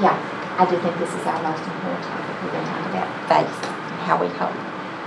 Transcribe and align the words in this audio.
yeah, 0.00 0.16
I 0.56 0.64
do 0.64 0.80
think 0.80 0.96
this 0.96 1.12
is 1.12 1.24
our 1.28 1.40
most 1.44 1.60
important 1.60 2.04
topic. 2.08 2.34
We're 2.40 2.56
going 2.56 2.64
to 2.64 2.72
talk 2.72 2.84
about 2.88 3.08
faith 3.28 3.56
and 3.68 4.00
how 4.08 4.16
we 4.16 4.28
hope 4.40 4.56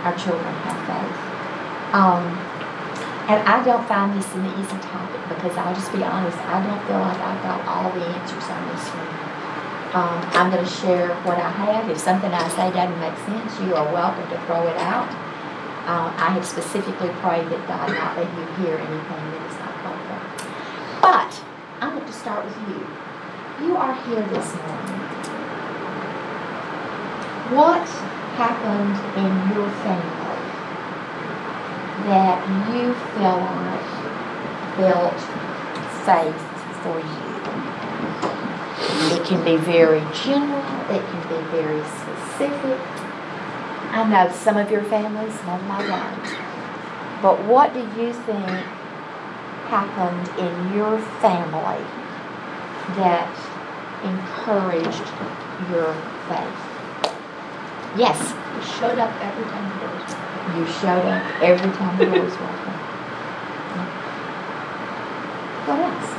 our 0.05 0.13
children 0.13 0.53
have 0.69 0.79
faith. 0.85 1.17
Um, 1.97 2.23
and 3.25 3.39
I 3.47 3.63
don't 3.65 3.85
find 3.89 4.13
this 4.13 4.29
an 4.37 4.45
easy 4.59 4.77
topic 4.85 5.21
because 5.33 5.57
I'll 5.57 5.73
just 5.73 5.89
be 5.89 6.03
honest, 6.05 6.37
I 6.45 6.61
don't 6.61 6.81
feel 6.85 7.01
like 7.01 7.17
I've 7.17 7.41
got 7.41 7.59
all 7.65 7.89
the 7.89 8.05
answers 8.05 8.45
on 8.51 8.61
this 8.69 8.85
one. 8.93 9.13
Um, 9.93 10.19
I'm 10.33 10.49
going 10.49 10.65
to 10.65 10.73
share 10.81 11.13
what 11.21 11.37
I 11.37 11.49
have. 11.49 11.89
If 11.89 11.97
something 11.97 12.33
I 12.33 12.45
say 12.53 12.69
doesn't 12.73 12.99
make 12.99 13.17
sense, 13.25 13.53
you 13.61 13.73
are 13.73 13.85
welcome 13.93 14.25
to 14.29 14.37
throw 14.45 14.67
it 14.67 14.77
out. 14.77 15.09
Uh, 15.85 16.09
I 16.17 16.33
have 16.33 16.45
specifically 16.45 17.09
prayed 17.21 17.49
that 17.49 17.61
God 17.67 17.89
not 17.93 18.17
let 18.17 18.29
you 18.29 18.45
hear 18.61 18.77
anything 18.77 19.23
that 19.37 19.43
is 19.49 19.57
not 19.57 19.73
helpful. 19.85 20.19
But 21.01 21.31
I 21.81 21.93
want 21.93 22.07
to 22.07 22.13
start 22.13 22.45
with 22.45 22.57
you. 22.69 22.87
You 23.61 23.77
are 23.77 23.93
here 24.05 24.21
this 24.29 24.55
morning. 24.55 24.99
What 27.53 27.87
happened 28.33 28.97
in 29.15 29.31
your 29.53 29.69
family 29.85 30.41
that 32.09 32.41
you 32.73 32.93
feel 33.13 33.37
like 33.61 33.93
built 34.75 35.19
for 36.81 36.97
you? 36.97 37.33
It 39.15 39.23
can 39.27 39.45
be 39.45 39.55
very 39.57 40.01
general, 40.15 40.65
it 40.89 41.05
can 41.05 41.21
be 41.29 41.51
very 41.51 41.83
specific. 41.83 42.79
I 43.91 44.03
know 44.09 44.33
some 44.33 44.57
of 44.57 44.71
your 44.71 44.83
families, 44.83 45.33
some 45.41 45.61
of 45.61 45.67
my 45.67 45.85
don't. 45.85 47.21
But 47.21 47.43
what 47.45 47.71
do 47.75 47.81
you 48.01 48.13
think 48.13 48.49
happened 49.69 50.27
in 50.39 50.75
your 50.75 50.97
family 51.21 51.85
that 52.97 53.31
encouraged 54.03 55.07
your 55.71 55.93
faith? 56.27 56.59
Yes, 57.95 58.33
you 58.55 58.61
showed 58.79 58.99
up 58.99 59.13
every 59.21 59.45
time 59.45 59.69
the 59.69 59.85
door 59.85 59.93
was 59.95 60.13
open. 60.13 60.59
You 60.59 60.65
showed 60.67 61.05
up 61.07 61.41
every 61.41 61.71
time 61.71 61.97
the 61.97 62.05
door 62.05 62.23
was 62.23 62.33
open. 62.33 62.73
What 65.65 65.79
else? 65.79 66.09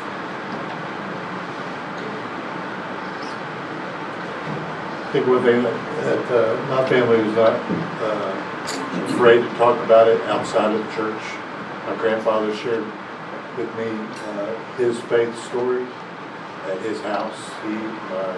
I 5.04 5.12
think 5.12 5.26
one 5.26 5.42
thing 5.42 5.62
that 5.62 6.24
uh, 6.32 6.56
my 6.70 6.88
family 6.88 7.22
was 7.22 7.36
not 7.36 7.54
uh, 8.00 9.12
afraid 9.12 9.42
to 9.42 9.48
talk 9.58 9.78
about 9.84 10.08
it 10.08 10.20
outside 10.22 10.74
of 10.74 10.94
church. 10.94 11.22
My 11.86 11.94
grandfather 11.96 12.54
shared 12.56 12.84
with 13.58 13.68
me 13.76 13.90
uh, 14.28 14.54
his 14.76 14.98
faith 15.02 15.36
story 15.44 15.86
at 16.70 16.78
his 16.82 17.00
house. 17.02 17.38
He, 17.64 17.74
my 18.12 18.36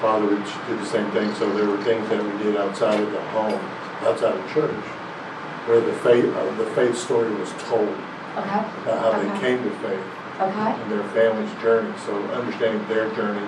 father 0.00 0.26
would 0.26 0.44
do 0.68 0.76
the 0.76 0.86
same 0.86 1.10
thing, 1.12 1.32
so 1.34 1.50
there 1.54 1.66
were 1.66 1.82
things 1.84 2.08
that 2.08 2.22
we 2.22 2.32
did 2.42 2.56
outside 2.56 3.00
of 3.00 3.10
the 3.12 3.20
home, 3.30 3.60
outside 4.02 4.34
of 4.36 4.52
church, 4.52 4.84
where 5.66 5.80
the 5.80 5.92
faith, 5.94 6.26
uh, 6.34 6.54
the 6.56 6.66
faith 6.74 6.96
story 6.98 7.32
was 7.34 7.50
told, 7.68 7.88
Okay, 8.36 8.42
about 8.82 8.98
how 8.98 9.12
Okay. 9.14 9.28
they 9.28 9.38
came 9.38 9.62
to 9.62 9.70
faith 9.78 10.06
okay, 10.40 10.74
and 10.82 10.90
their 10.90 11.04
family's 11.14 11.52
journey. 11.62 11.92
So 12.04 12.12
understanding 12.34 12.84
their 12.88 13.08
journey, 13.14 13.46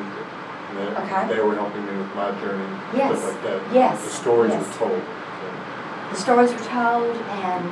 Okay. 0.78 1.26
they 1.28 1.40
were 1.42 1.54
helping 1.56 1.84
me 1.86 1.96
with 1.98 2.14
my 2.14 2.30
journey, 2.40 2.64
Yes. 2.94 3.18
stuff 3.18 3.32
like 3.32 3.42
that. 3.42 3.60
Yes. 3.72 4.04
The 4.04 4.10
stories 4.10 4.52
Yes. 4.52 4.62
were 4.78 4.86
told. 4.88 5.02
the 6.12 6.16
stories 6.16 6.52
were 6.52 6.58
told 6.70 7.16
and 7.16 7.64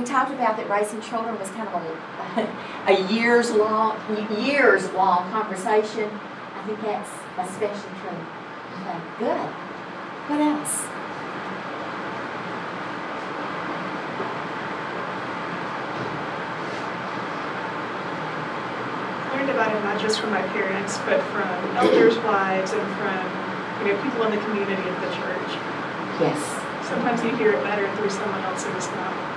we, 0.00 0.06
talked 0.06 0.32
about 0.32 0.56
that 0.56 0.68
raising 0.68 1.00
children 1.00 1.38
was 1.38 1.50
kind 1.50 1.68
of 1.68 1.74
a, 1.74 2.92
a 2.92 3.12
years 3.12 3.50
long, 3.50 3.96
years 4.38 4.90
long 4.92 5.30
conversation. 5.30 6.10
I 6.54 6.64
think 6.66 6.80
that's 6.82 7.10
especially 7.38 7.92
true. 8.00 8.18
Okay, 8.80 9.00
good. 9.18 9.50
What 10.28 10.40
else? 10.40 10.86
learned 19.34 19.50
about 19.50 19.74
it 19.74 19.82
not 19.84 20.00
just 20.00 20.20
from 20.20 20.30
my 20.30 20.42
parents, 20.48 20.98
but 21.06 21.22
from 21.32 21.48
elders' 21.76 22.18
wives 22.24 22.72
and 22.72 22.82
from 22.96 23.86
you 23.86 23.92
know 23.92 24.02
people 24.02 24.24
in 24.24 24.30
the 24.32 24.44
community 24.44 24.88
of 24.88 25.00
the 25.00 25.10
church. 25.16 25.50
Yes. 26.20 26.60
Sometimes 26.86 27.22
you 27.22 27.34
hear 27.36 27.52
it 27.52 27.62
better 27.62 27.88
through 27.96 28.10
someone 28.10 28.40
else 28.42 28.66
else's 28.66 28.90
mouth. 28.96 29.29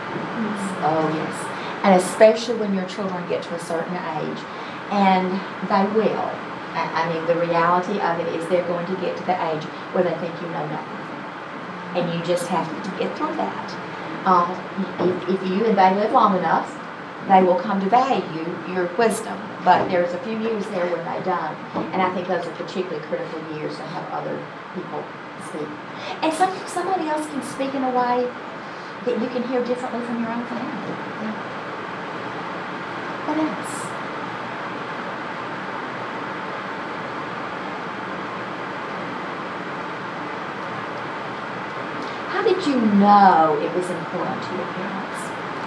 Oh, 0.83 1.11
yes. 1.13 1.35
And 1.83 1.95
especially 1.95 2.55
when 2.55 2.73
your 2.73 2.85
children 2.85 3.27
get 3.27 3.43
to 3.43 3.55
a 3.55 3.59
certain 3.59 3.95
age, 3.95 4.39
and 4.91 5.31
they 5.67 5.85
will. 5.95 6.29
I, 6.73 7.05
I 7.05 7.13
mean, 7.13 7.25
the 7.25 7.35
reality 7.35 7.99
of 7.99 8.19
it 8.19 8.27
is 8.35 8.47
they're 8.47 8.67
going 8.67 8.85
to 8.87 8.95
get 9.01 9.17
to 9.17 9.23
the 9.25 9.37
age 9.51 9.63
where 9.93 10.03
they 10.03 10.15
think 10.17 10.33
you 10.41 10.47
know 10.49 10.65
nothing. 10.67 10.99
And 11.97 12.13
you 12.13 12.25
just 12.25 12.47
have 12.47 12.67
to 12.67 12.89
get 12.97 13.15
through 13.17 13.35
that. 13.35 13.69
Um, 14.25 14.49
if, 14.99 15.41
if 15.41 15.49
you 15.49 15.65
and 15.65 15.77
they 15.77 15.93
live 15.95 16.11
long 16.11 16.37
enough, 16.37 16.79
they 17.27 17.43
will 17.43 17.59
come 17.59 17.79
to 17.79 17.89
value 17.89 18.45
your 18.67 18.87
wisdom. 18.97 19.37
But 19.63 19.87
there's 19.89 20.13
a 20.13 20.19
few 20.19 20.37
years 20.39 20.65
there 20.67 20.85
when 20.87 21.05
they 21.05 21.23
don't. 21.23 21.55
And 21.93 22.01
I 22.01 22.13
think 22.13 22.27
those 22.27 22.45
are 22.45 22.55
particularly 22.55 23.03
critical 23.07 23.39
years 23.55 23.75
to 23.77 23.83
have 23.83 24.09
other 24.11 24.35
people 24.75 25.03
speak. 25.47 25.67
And 26.21 26.33
some, 26.33 26.51
somebody 26.67 27.07
else 27.07 27.25
can 27.27 27.41
speak 27.43 27.73
in 27.73 27.83
a 27.83 27.91
way 27.91 28.27
that 29.05 29.21
you 29.21 29.27
can 29.27 29.43
hear 29.43 29.63
differently 29.63 30.01
from 30.01 30.21
your 30.21 30.31
own 30.31 30.45
family. 30.45 30.95
Yeah. 31.21 31.33
What 33.27 33.37
else? 33.37 33.83
How 42.31 42.41
did 42.43 42.65
you 42.65 42.79
know 42.99 43.59
it 43.61 43.75
was 43.75 43.89
important 43.89 44.43
to 44.43 44.55
your 44.55 44.67
parents? 44.73 45.21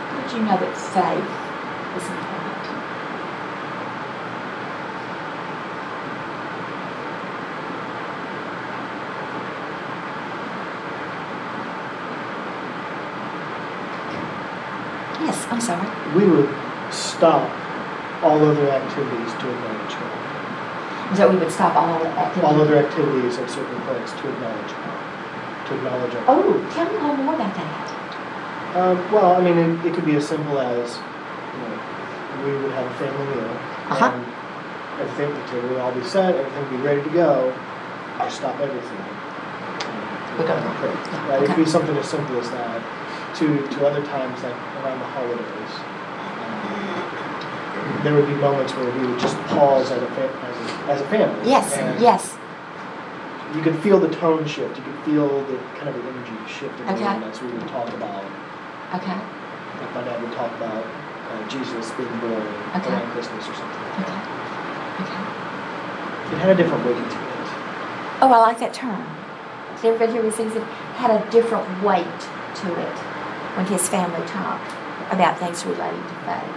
How 0.09 0.21
did 0.23 0.33
you 0.33 0.45
know 0.45 0.57
that 0.57 0.77
faith 0.77 1.95
was 1.95 2.09
important? 2.09 2.36
Yes, 15.69 16.15
we 16.15 16.25
would 16.27 16.49
stop 16.93 17.51
all 18.23 18.39
other 18.45 18.71
activities 18.71 19.33
to 19.33 19.51
acknowledge 19.51 19.95
God. 19.99 21.17
So 21.17 21.31
we 21.31 21.37
would 21.39 21.51
stop 21.51 21.75
all 21.77 22.05
activity. 22.07 22.47
All 22.47 22.61
other 22.61 22.79
activities 22.79 23.39
at 23.39 23.51
certain 23.51 23.81
points 23.83 24.13
to 24.13 24.29
acknowledge 24.33 24.71
God, 24.71 25.67
to 25.67 25.75
acknowledge 25.75 26.15
our. 26.15 26.25
Oh, 26.29 26.71
tell 26.73 26.91
me 26.91 26.99
a 26.99 27.01
little 27.03 27.17
more 27.25 27.35
about 27.35 27.55
that. 27.55 28.77
Um, 28.77 29.13
well, 29.13 29.37
I 29.37 29.41
mean, 29.41 29.57
it, 29.59 29.87
it 29.87 29.95
could 29.95 30.05
be 30.05 30.17
as 30.17 30.29
simple 30.29 30.59
as, 30.59 30.97
you 30.99 31.61
know, 31.63 32.45
we 32.45 32.53
would 32.63 32.73
have 32.73 32.87
a 32.87 32.95
family 32.99 33.35
meal. 33.35 33.49
Uh-huh. 33.89 34.13
And 34.13 35.01
everything, 35.01 35.35
the 35.35 35.47
table 35.51 35.69
would 35.71 35.79
all 35.79 35.93
be 35.93 36.05
set, 36.05 36.35
everything 36.35 36.63
would 36.63 36.71
be 36.71 36.83
ready 36.85 37.03
to 37.03 37.11
go, 37.11 37.55
just 38.19 38.37
stop 38.37 38.59
everything. 38.61 39.05
We're 40.37 40.47
gonna 40.47 40.75
pray. 40.77 40.93
yeah, 40.93 41.29
Right, 41.29 41.43
it 41.43 41.47
could 41.47 41.57
be 41.57 41.71
something 41.71 41.97
as 41.97 42.09
simple 42.09 42.39
as 42.39 42.51
that, 42.51 42.83
to, 43.37 43.47
to 43.69 43.87
other 43.87 44.03
times 44.07 44.43
like 44.43 44.57
around 44.81 44.99
the 44.99 45.07
holidays. 45.13 45.73
um, 46.41 48.03
There 48.05 48.15
would 48.15 48.27
be 48.27 48.35
moments 48.35 48.73
where 48.75 48.91
we 48.99 49.07
would 49.07 49.21
just 49.21 49.37
pause 49.53 49.91
as 49.91 50.03
a, 50.03 50.07
fa- 50.17 50.33
as 50.33 50.57
a, 50.57 50.93
as 50.93 51.01
a 51.03 51.07
family. 51.09 51.49
Yes, 51.49 51.73
and 51.75 52.01
yes. 52.01 52.37
You 53.55 53.63
could 53.63 53.77
feel 53.83 54.01
the 54.01 54.09
tone 54.17 54.47
shift, 54.47 54.77
you 54.77 54.83
could 54.85 55.01
feel 55.05 55.29
the 55.47 55.57
kind 55.77 55.89
of 55.89 55.95
the 55.95 56.03
energy 56.09 56.33
shift 56.51 56.79
in 56.81 56.87
the 56.87 56.93
Okay. 56.95 57.05
room 57.15 57.23
as 57.25 57.41
we 57.43 57.49
would 57.53 57.69
talk 57.69 57.89
about 57.95 58.25
Okay, 58.95 59.13
like 59.13 59.95
my 59.95 60.03
dad 60.05 60.23
would 60.23 60.33
talk 60.33 60.51
about 60.57 60.85
uh, 60.85 61.49
Jesus 61.49 61.91
being 61.93 62.09
born 62.21 62.33
Okay. 62.77 62.89
around 62.91 63.11
Christmas 63.13 63.43
or 63.49 63.55
something 63.55 63.83
like 63.83 64.01
okay, 64.01 64.13
that. 64.13 64.25
okay. 65.03 65.23
It 66.37 66.39
had 66.41 66.51
a 66.51 66.55
different 66.55 66.85
weight 66.87 66.97
to 66.97 67.03
it. 67.03 67.49
Oh, 68.23 68.31
I 68.33 68.39
like 68.39 68.59
that 68.61 68.73
term. 68.73 69.05
So 69.81 69.89
everybody 69.93 70.13
here 70.13 70.23
receives 70.23 70.55
it 70.57 70.63
had 70.97 71.11
a 71.11 71.31
different 71.31 71.67
weight 71.83 72.21
to 72.63 72.75
it 72.81 72.97
when 73.57 73.65
his 73.67 73.89
family 73.89 74.21
talked 74.29 74.71
about 75.11 75.39
things 75.39 75.65
relating 75.65 76.03
to 76.03 76.17
faith. 76.29 76.57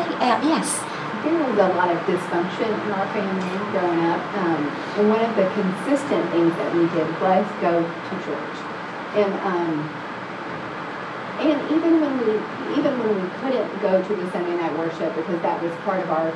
Anything? 0.00 0.48
Yes. 0.48 0.80
There 1.20 1.36
was 1.36 1.58
a 1.60 1.68
lot 1.76 1.92
of 1.92 2.00
dysfunction 2.08 2.72
in 2.72 2.90
our 2.96 3.04
family 3.12 3.52
growing 3.76 4.00
up. 4.08 4.22
Um, 4.40 4.64
and 4.96 5.10
one 5.12 5.20
of 5.20 5.36
the 5.36 5.44
consistent 5.52 6.24
things 6.32 6.56
that 6.56 6.72
we 6.72 6.88
did 6.96 7.08
was 7.20 7.44
go 7.60 7.84
to 7.84 8.14
church. 8.24 8.56
And 9.20 9.34
um, 9.44 10.00
and 11.40 11.60
even 11.72 12.00
when 12.00 12.16
we 12.16 12.32
even 12.80 12.96
when 13.00 13.12
we 13.20 13.28
couldn't 13.40 13.68
go 13.82 14.00
to 14.00 14.16
the 14.16 14.30
Sunday 14.30 14.56
night 14.56 14.72
worship 14.78 15.14
because 15.16 15.40
that 15.42 15.60
was 15.62 15.72
part 15.84 16.00
of 16.00 16.10
our 16.10 16.32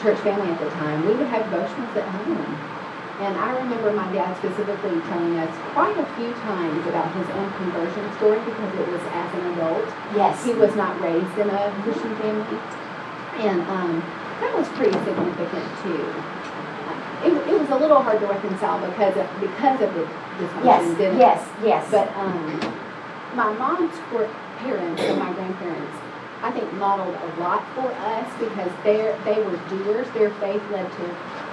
church 0.00 0.18
family 0.20 0.48
at 0.48 0.58
the 0.60 0.70
time, 0.80 1.06
we 1.06 1.14
would 1.14 1.28
have 1.28 1.44
devotionals 1.52 1.96
at 1.96 2.08
home. 2.08 2.80
And 3.20 3.36
I 3.36 3.52
remember 3.60 3.92
my 3.92 4.10
dad 4.16 4.32
specifically 4.40 4.96
telling 5.12 5.36
us 5.36 5.52
quite 5.76 5.92
a 5.92 6.06
few 6.16 6.32
times 6.40 6.80
about 6.88 7.12
his 7.12 7.28
own 7.36 7.52
conversion 7.60 8.08
story 8.16 8.40
because 8.48 8.72
it 8.80 8.88
was 8.88 9.04
as 9.12 9.28
an 9.36 9.44
adult. 9.52 9.84
Yes. 10.16 10.42
He 10.42 10.54
was 10.54 10.74
not 10.74 10.98
raised 11.00 11.36
in 11.36 11.50
a 11.50 11.68
Christian 11.84 12.16
family. 12.16 12.56
And 13.44 13.60
um, 13.68 14.00
that 14.40 14.56
was 14.56 14.66
pretty 14.72 14.96
significant 15.04 15.68
too. 15.84 16.00
It, 17.20 17.36
it 17.52 17.60
was 17.60 17.68
a 17.68 17.76
little 17.76 18.00
hard 18.00 18.20
to 18.20 18.26
reconcile 18.26 18.80
because 18.88 19.14
of, 19.20 19.28
because 19.38 19.80
of 19.84 19.92
the 19.92 20.08
dysfunction. 20.40 20.64
Yes, 20.64 20.96
didn't 20.96 21.16
it? 21.16 21.18
yes, 21.20 21.48
yes. 21.62 21.90
But 21.90 22.08
um, 22.16 22.56
my 23.36 23.52
mom's 23.52 23.96
parents 24.64 25.02
and 25.02 25.18
my 25.18 25.30
grandparents, 25.32 25.96
I 26.42 26.50
think, 26.50 26.72
modeled 26.74 27.14
a 27.14 27.40
lot 27.40 27.60
for 27.74 27.92
us 27.92 28.28
because 28.40 28.72
they 28.82 28.96
they 29.24 29.42
were 29.42 29.56
doers. 29.68 30.08
Their 30.16 30.30
faith 30.40 30.62
led 30.70 30.88
to 30.88 31.06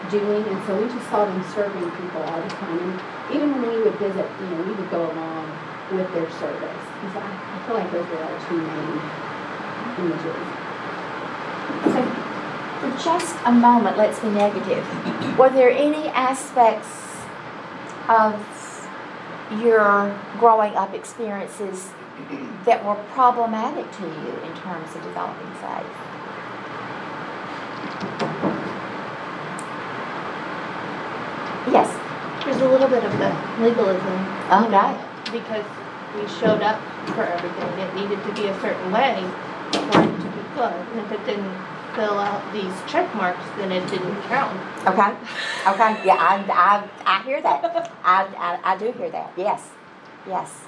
doing, 0.10 0.44
and 0.48 0.60
so 0.66 0.80
we 0.80 0.88
just 0.88 1.10
saw 1.10 1.26
them 1.26 1.44
serving 1.54 1.92
people 1.92 2.22
all 2.24 2.42
the 2.42 2.48
time. 2.56 2.80
And 2.80 3.36
even 3.36 3.52
when 3.52 3.68
we 3.68 3.82
would 3.84 4.00
visit, 4.00 4.26
you 4.40 4.48
know, 4.48 4.64
we 4.64 4.72
would 4.72 4.90
go 4.90 5.12
along 5.12 5.52
with 5.92 6.08
their 6.14 6.30
service. 6.40 6.84
So 7.14 7.20
I, 7.20 7.28
I 7.28 7.68
feel 7.68 7.76
like 7.76 7.92
those 7.92 8.08
were 8.08 8.24
our 8.24 8.40
two 8.48 8.58
main 8.64 9.28
images. 10.00 10.40
So, 11.92 12.00
for 12.80 12.92
just 13.04 13.36
a 13.46 13.52
moment, 13.52 13.98
let's 13.98 14.20
be 14.20 14.30
negative. 14.30 14.88
Were 15.38 15.50
there 15.50 15.72
any 15.72 16.08
aspects 16.10 17.08
of 18.08 18.40
your 19.62 20.18
growing 20.40 20.76
up 20.76 20.94
experiences 20.94 21.92
that 22.66 22.84
were 22.84 22.96
problematic 23.14 23.92
to 23.98 24.04
you 24.04 24.34
in 24.44 24.54
terms 24.58 24.96
of 24.96 25.04
developing 25.04 25.52
faith? 25.62 26.08
Yes. 31.72 31.90
There's 32.46 32.62
a 32.62 32.70
little 32.70 32.88
bit 32.88 33.04
of 33.04 33.12
the 33.20 33.30
legalism. 33.60 34.18
Oh, 34.50 34.66
okay. 34.68 34.96
Because 35.38 35.66
we 36.16 36.28
showed 36.40 36.62
up 36.62 36.80
for 37.14 37.24
everything. 37.24 37.80
It 37.80 37.94
needed 37.94 38.24
to 38.24 38.34
be 38.34 38.48
a 38.48 38.62
certain 38.62 38.92
way 38.92 39.20
for 39.72 40.00
it 40.02 40.16
to 40.22 40.28
be 40.32 40.44
good. 40.56 40.74
And 40.74 41.00
if 41.02 41.12
it 41.12 41.26
didn't 41.26 41.58
fill 41.94 42.20
out 42.20 42.42
these 42.54 42.74
check 42.88 43.14
marks, 43.16 43.44
then 43.58 43.72
it 43.72 43.86
didn't 43.90 44.22
count. 44.24 44.56
Okay. 44.88 45.12
Okay. 45.68 46.06
Yeah, 46.06 46.16
I, 46.16 46.38
I, 46.48 46.90
I 47.06 47.24
hear 47.24 47.42
that. 47.42 47.92
I, 48.04 48.24
I, 48.38 48.74
I 48.74 48.78
do 48.78 48.92
hear 48.94 49.10
that. 49.10 49.34
Yes. 49.36 49.70
Yes. 50.26 50.64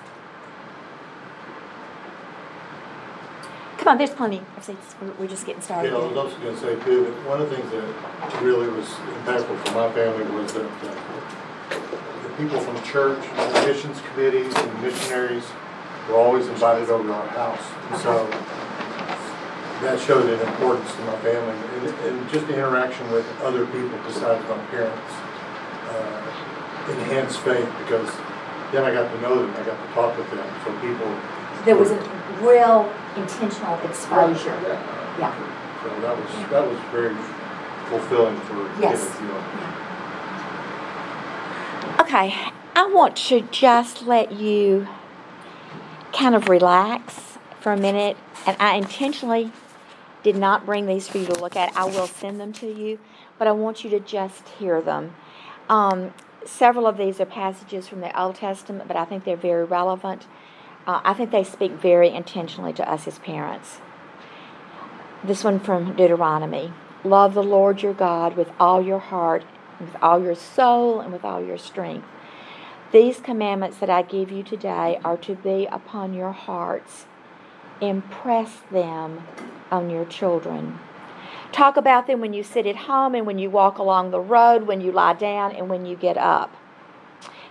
Come 3.78 3.79
on, 3.90 3.98
there's 3.98 4.12
plenty 4.12 4.42
of 4.56 4.64
seats. 4.64 4.96
We're, 5.02 5.12
we're 5.14 5.28
just 5.28 5.46
getting 5.46 5.62
started. 5.62 5.92
Yeah, 5.92 5.98
I 5.98 6.06
was 6.06 6.16
also 6.16 6.38
gonna 6.38 6.58
say 6.58 6.80
too, 6.86 7.06
that 7.06 7.28
one 7.28 7.42
of 7.42 7.50
the 7.50 7.58
things 7.58 7.70
that 7.72 8.42
really 8.42 8.70
was 8.70 8.86
impactful 8.86 9.68
for 9.68 9.74
my 9.74 9.92
family 9.92 10.24
was 10.36 10.54
that 10.54 10.66
uh, 10.66 12.24
the 12.24 12.30
people 12.38 12.60
from 12.60 12.82
church, 12.84 13.20
the 13.36 13.68
missions 13.68 14.00
committees 14.14 14.54
and 14.56 14.82
missionaries 14.82 15.46
were 16.08 16.16
always 16.16 16.48
invited 16.48 16.90
over 16.90 17.04
to 17.04 17.14
our 17.14 17.28
house. 17.30 17.66
And 17.90 18.00
so 18.00 18.26
that 19.82 20.00
showed 20.00 20.30
an 20.30 20.48
importance 20.48 20.94
to 20.94 21.02
my 21.02 21.18
family 21.20 21.56
and, 21.80 22.00
and 22.06 22.30
just 22.30 22.48
the 22.48 22.54
interaction 22.54 23.10
with 23.12 23.26
other 23.42 23.66
people 23.68 23.98
besides 24.06 24.44
my 24.50 24.58
parents 24.68 25.12
uh, 25.90 26.92
enhanced 26.92 27.40
faith 27.40 27.70
because 27.80 28.10
then 28.72 28.84
I 28.84 28.94
got 28.94 29.10
to 29.12 29.22
know 29.22 29.42
them, 29.42 29.50
I 29.56 29.64
got 29.64 29.82
to 29.82 29.94
talk 29.94 30.18
with 30.18 30.30
them, 30.30 30.46
so 30.64 30.72
people. 30.80 31.10
There 31.66 31.76
was 31.76 31.92
a 31.92 32.19
real 32.42 32.92
intentional 33.16 33.80
exposure. 33.82 34.56
Yeah. 35.18 35.34
So 35.84 35.90
that 36.02 36.18
was, 36.18 36.50
that 36.50 36.66
was 36.68 36.78
very 36.92 37.16
fulfilling 37.88 38.40
for 38.42 38.70
Yes. 38.82 39.04
kids, 39.04 39.22
you 39.22 39.28
know. 39.28 39.44
Okay, 42.02 42.34
I 42.76 42.86
want 42.94 43.16
to 43.28 43.42
just 43.52 44.04
let 44.04 44.32
you 44.32 44.88
kind 46.14 46.36
of 46.36 46.50
relax 46.50 47.38
for 47.60 47.72
a 47.72 47.78
minute, 47.78 48.18
and 48.46 48.58
I 48.60 48.76
intentionally 48.76 49.52
did 50.24 50.36
not 50.36 50.66
bring 50.66 50.86
these 50.86 51.08
for 51.08 51.18
you 51.18 51.26
to 51.28 51.40
look 51.40 51.56
at. 51.56 51.76
I 51.76 51.86
will 51.86 52.08
send 52.08 52.40
them 52.40 52.52
to 52.54 52.68
you, 52.68 53.00
but 53.38 53.48
I 53.48 53.52
want 53.52 53.84
you 53.84 53.90
to 53.92 54.00
just 54.00 54.48
hear 54.60 54.82
them. 54.82 55.14
Um, 55.70 56.14
several 56.46 56.88
of 56.88 56.98
these 56.98 57.20
are 57.20 57.26
passages 57.26 57.88
from 57.88 58.02
the 58.02 58.20
Old 58.20 58.36
Testament, 58.36 58.88
but 58.88 58.98
I 58.98 59.06
think 59.06 59.24
they're 59.24 59.36
very 59.36 59.66
relevant. 59.66 60.26
Uh, 60.90 61.02
I 61.04 61.14
think 61.14 61.30
they 61.30 61.44
speak 61.44 61.74
very 61.74 62.10
intentionally 62.10 62.74
to 62.74 62.92
us 62.92 63.08
as 63.08 63.20
parents. 63.20 63.78
This 65.24 65.44
one 65.44 65.60
from 65.60 65.96
Deuteronomy 65.96 66.74
Love 67.04 67.36
the 67.36 67.44
Lord 67.44 67.84
your 67.84 67.94
God 67.94 68.36
with 68.36 68.50
all 68.60 68.84
your 68.84 68.98
heart, 68.98 69.44
with 69.80 69.96
all 70.02 70.20
your 70.20 70.34
soul, 70.34 71.00
and 71.00 71.14
with 71.14 71.24
all 71.24 71.46
your 71.46 71.60
strength. 71.60 72.08
These 72.92 73.20
commandments 73.20 73.78
that 73.78 73.92
I 73.92 74.02
give 74.02 74.32
you 74.32 74.42
today 74.42 75.00
are 75.06 75.18
to 75.18 75.36
be 75.36 75.68
upon 75.68 76.16
your 76.16 76.32
hearts. 76.32 77.06
Impress 77.80 78.62
them 78.72 79.28
on 79.70 79.92
your 79.92 80.06
children. 80.06 80.80
Talk 81.52 81.78
about 81.78 82.08
them 82.08 82.20
when 82.20 82.34
you 82.34 82.42
sit 82.42 82.66
at 82.66 82.88
home 82.88 83.14
and 83.14 83.28
when 83.28 83.38
you 83.38 83.52
walk 83.52 83.78
along 83.78 84.10
the 84.10 84.20
road, 84.20 84.64
when 84.64 84.82
you 84.82 84.92
lie 84.92 85.14
down, 85.14 85.56
and 85.56 85.70
when 85.70 85.86
you 85.86 85.96
get 85.96 86.18
up. 86.18 86.56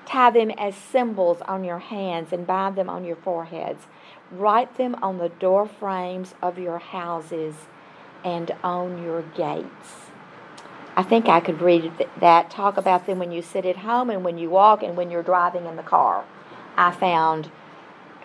Tie 0.08 0.30
them 0.30 0.50
as 0.52 0.74
symbols 0.74 1.42
on 1.42 1.64
your 1.64 1.80
hands 1.80 2.32
and 2.32 2.46
bind 2.46 2.76
them 2.76 2.88
on 2.88 3.04
your 3.04 3.16
foreheads. 3.16 3.88
Write 4.32 4.78
them 4.78 4.94
on 5.02 5.18
the 5.18 5.28
door 5.28 5.68
frames 5.68 6.34
of 6.40 6.58
your 6.58 6.78
houses 6.78 7.54
and 8.24 8.50
on 8.64 9.02
your 9.02 9.20
gates. 9.20 10.08
I 10.96 11.02
think 11.02 11.28
I 11.28 11.40
could 11.40 11.60
read 11.60 11.92
that. 12.20 12.50
Talk 12.50 12.78
about 12.78 13.04
them 13.04 13.18
when 13.18 13.32
you 13.32 13.42
sit 13.42 13.66
at 13.66 13.76
home 13.76 14.08
and 14.08 14.24
when 14.24 14.38
you 14.38 14.48
walk 14.48 14.82
and 14.82 14.96
when 14.96 15.10
you're 15.10 15.22
driving 15.22 15.66
in 15.66 15.76
the 15.76 15.82
car. 15.82 16.24
I 16.74 16.90
found 16.90 17.50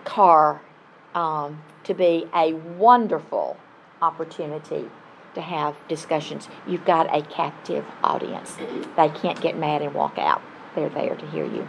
car 0.06 0.62
um, 1.14 1.64
to 1.84 1.94
be 1.94 2.30
a 2.34 2.54
wonderful 2.54 3.58
opportunity 4.02 4.90
to 5.36 5.42
have 5.42 5.76
discussions. 5.90 6.48
You've 6.66 6.86
got 6.86 7.14
a 7.14 7.24
captive 7.24 7.84
audience. 8.02 8.56
They 8.96 9.10
can't 9.10 9.42
get 9.42 9.58
mad 9.58 9.82
and 9.82 9.94
walk 9.94 10.18
out. 10.18 10.42
They're 10.76 10.90
there 10.90 11.16
to 11.16 11.28
hear 11.28 11.46
you. 11.46 11.68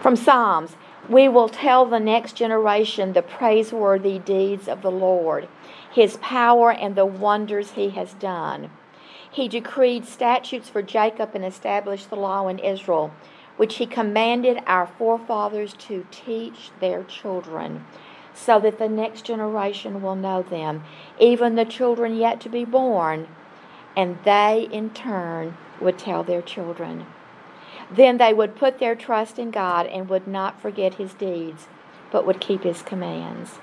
From 0.00 0.16
Psalms, 0.16 0.76
we 1.08 1.28
will 1.28 1.48
tell 1.48 1.86
the 1.86 2.00
next 2.00 2.36
generation 2.36 3.12
the 3.12 3.22
praiseworthy 3.22 4.18
deeds 4.18 4.68
of 4.68 4.82
the 4.82 4.90
Lord, 4.90 5.48
his 5.92 6.16
power 6.18 6.72
and 6.72 6.94
the 6.94 7.06
wonders 7.06 7.72
he 7.72 7.90
has 7.90 8.14
done. 8.14 8.70
He 9.30 9.48
decreed 9.48 10.04
statutes 10.04 10.68
for 10.68 10.82
Jacob 10.82 11.34
and 11.34 11.44
established 11.44 12.10
the 12.10 12.16
law 12.16 12.48
in 12.48 12.58
Israel, 12.58 13.12
which 13.56 13.76
he 13.76 13.86
commanded 13.86 14.62
our 14.66 14.86
forefathers 14.86 15.74
to 15.74 16.06
teach 16.10 16.70
their 16.80 17.02
children, 17.04 17.84
so 18.34 18.60
that 18.60 18.78
the 18.78 18.88
next 18.88 19.24
generation 19.24 20.02
will 20.02 20.16
know 20.16 20.42
them, 20.42 20.84
even 21.18 21.54
the 21.54 21.64
children 21.64 22.16
yet 22.16 22.40
to 22.40 22.48
be 22.48 22.64
born, 22.64 23.26
and 23.96 24.18
they 24.24 24.68
in 24.72 24.90
turn 24.90 25.56
would 25.80 25.98
tell 25.98 26.22
their 26.22 26.42
children. 26.42 27.06
Then 27.94 28.16
they 28.16 28.32
would 28.32 28.56
put 28.56 28.78
their 28.78 28.94
trust 28.94 29.38
in 29.38 29.50
God 29.50 29.86
and 29.86 30.08
would 30.08 30.26
not 30.26 30.60
forget 30.60 30.94
his 30.94 31.12
deeds, 31.12 31.68
but 32.10 32.26
would 32.26 32.40
keep 32.40 32.62
his 32.62 32.80
commands. 32.82 33.58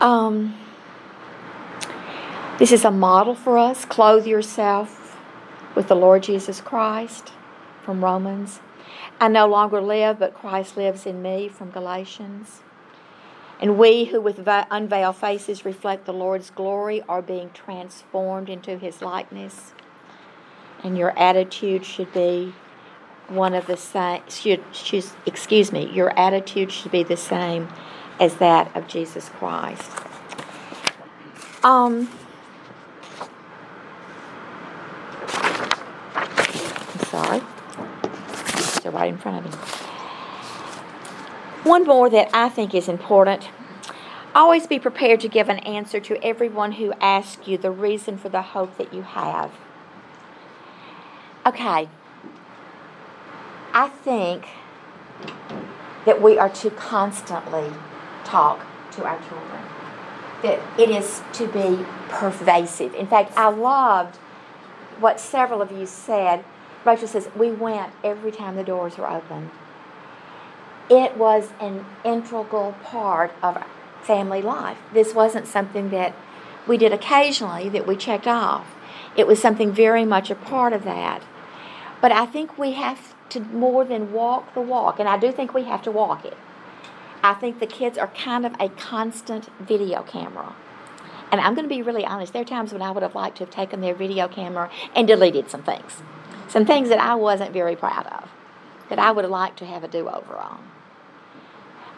Um, 0.00 0.56
this 2.58 2.72
is 2.72 2.86
a 2.86 2.90
model 2.90 3.34
for 3.34 3.58
us. 3.58 3.84
Clothe 3.84 4.26
yourself 4.26 5.18
with 5.74 5.88
the 5.88 5.96
Lord 5.96 6.22
Jesus 6.22 6.60
Christ 6.62 7.32
from 7.82 8.02
Romans. 8.02 8.60
I 9.20 9.28
no 9.28 9.46
longer 9.46 9.82
live, 9.82 10.18
but 10.18 10.34
Christ 10.34 10.78
lives 10.78 11.04
in 11.04 11.20
me 11.20 11.48
from 11.48 11.70
Galatians. 11.70 12.62
And 13.60 13.76
we 13.76 14.06
who 14.06 14.22
with 14.22 14.42
unveiled 14.46 15.16
faces 15.16 15.66
reflect 15.66 16.06
the 16.06 16.14
Lord's 16.14 16.48
glory 16.48 17.02
are 17.06 17.20
being 17.20 17.50
transformed 17.52 18.48
into 18.48 18.78
his 18.78 19.02
likeness. 19.02 19.74
And 20.82 20.96
your 20.96 21.16
attitude 21.18 21.84
should 21.84 22.12
be 22.12 22.54
one 23.28 23.54
of 23.54 23.66
the 23.66 23.76
same, 23.76 24.22
should, 24.28 24.62
should, 24.72 25.04
excuse 25.26 25.72
me, 25.72 25.88
your 25.90 26.16
attitude 26.18 26.72
should 26.72 26.90
be 26.90 27.04
the 27.04 27.16
same 27.16 27.68
as 28.18 28.36
that 28.36 28.74
of 28.76 28.88
Jesus 28.88 29.28
Christ. 29.28 29.90
Um, 31.62 32.08
I'm 36.88 37.00
sorry. 37.06 37.40
They're 38.82 38.92
right 38.92 39.08
in 39.08 39.18
front 39.18 39.44
of 39.44 39.52
me. 39.52 39.58
One 41.64 41.84
more 41.84 42.08
that 42.10 42.30
I 42.32 42.48
think 42.48 42.74
is 42.74 42.88
important. 42.88 43.48
Always 44.34 44.66
be 44.66 44.78
prepared 44.78 45.20
to 45.20 45.28
give 45.28 45.48
an 45.48 45.58
answer 45.60 46.00
to 46.00 46.24
everyone 46.24 46.72
who 46.72 46.92
asks 46.94 47.46
you 47.46 47.58
the 47.58 47.70
reason 47.70 48.16
for 48.16 48.28
the 48.28 48.42
hope 48.42 48.78
that 48.78 48.94
you 48.94 49.02
have. 49.02 49.52
Okay. 51.46 51.88
I 53.72 53.88
think 53.88 54.48
that 56.04 56.20
we 56.20 56.38
are 56.38 56.48
to 56.48 56.70
constantly 56.70 57.72
talk 58.24 58.66
to 58.92 59.04
our 59.04 59.18
children. 59.18 59.62
That 60.42 60.60
it 60.78 60.90
is 60.90 61.22
to 61.34 61.46
be 61.46 61.84
pervasive. 62.08 62.94
In 62.94 63.06
fact, 63.06 63.32
I 63.36 63.48
loved 63.48 64.16
what 64.98 65.20
several 65.20 65.62
of 65.62 65.70
you 65.70 65.86
said. 65.86 66.44
Rachel 66.84 67.08
says, 67.08 67.28
we 67.36 67.50
went 67.50 67.92
every 68.02 68.32
time 68.32 68.56
the 68.56 68.64
doors 68.64 68.96
were 68.98 69.08
open. 69.08 69.50
It 70.88 71.16
was 71.16 71.50
an 71.60 71.84
integral 72.04 72.74
part 72.82 73.32
of 73.42 73.62
family 74.02 74.42
life. 74.42 74.78
This 74.92 75.14
wasn't 75.14 75.46
something 75.46 75.90
that 75.90 76.14
we 76.66 76.76
did 76.76 76.92
occasionally 76.92 77.68
that 77.68 77.86
we 77.86 77.96
checked 77.96 78.26
off. 78.26 78.66
It 79.16 79.26
was 79.26 79.40
something 79.40 79.72
very 79.72 80.04
much 80.04 80.30
a 80.30 80.34
part 80.34 80.72
of 80.72 80.84
that. 80.84 81.22
But 82.00 82.12
I 82.12 82.26
think 82.26 82.58
we 82.58 82.72
have 82.72 83.14
to 83.30 83.40
more 83.40 83.84
than 83.84 84.12
walk 84.12 84.54
the 84.54 84.60
walk, 84.60 84.98
and 84.98 85.08
I 85.08 85.18
do 85.18 85.32
think 85.32 85.54
we 85.54 85.64
have 85.64 85.82
to 85.82 85.90
walk 85.90 86.24
it. 86.24 86.36
I 87.22 87.34
think 87.34 87.60
the 87.60 87.66
kids 87.66 87.98
are 87.98 88.08
kind 88.08 88.46
of 88.46 88.54
a 88.58 88.68
constant 88.70 89.48
video 89.60 90.02
camera. 90.02 90.54
And 91.30 91.40
I'm 91.40 91.54
going 91.54 91.68
to 91.68 91.74
be 91.74 91.82
really 91.82 92.04
honest, 92.04 92.32
there 92.32 92.42
are 92.42 92.46
times 92.46 92.72
when 92.72 92.82
I 92.82 92.90
would 92.90 93.02
have 93.02 93.14
liked 93.14 93.36
to 93.38 93.44
have 93.44 93.50
taken 93.50 93.80
their 93.80 93.94
video 93.94 94.26
camera 94.26 94.70
and 94.96 95.06
deleted 95.06 95.50
some 95.50 95.62
things. 95.62 96.02
Some 96.48 96.66
things 96.66 96.88
that 96.88 96.98
I 96.98 97.14
wasn't 97.14 97.52
very 97.52 97.76
proud 97.76 98.06
of, 98.06 98.30
that 98.88 98.98
I 98.98 99.12
would 99.12 99.24
have 99.24 99.30
liked 99.30 99.58
to 99.58 99.66
have 99.66 99.84
a 99.84 99.88
do 99.88 100.08
over 100.08 100.36
on. 100.36 100.66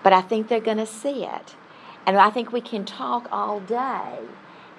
But 0.02 0.12
I 0.12 0.20
think 0.20 0.48
they're 0.48 0.60
going 0.60 0.78
to 0.78 0.86
see 0.86 1.24
it. 1.24 1.54
And 2.04 2.18
I 2.18 2.30
think 2.30 2.52
we 2.52 2.60
can 2.60 2.84
talk 2.84 3.28
all 3.30 3.60
day, 3.60 4.18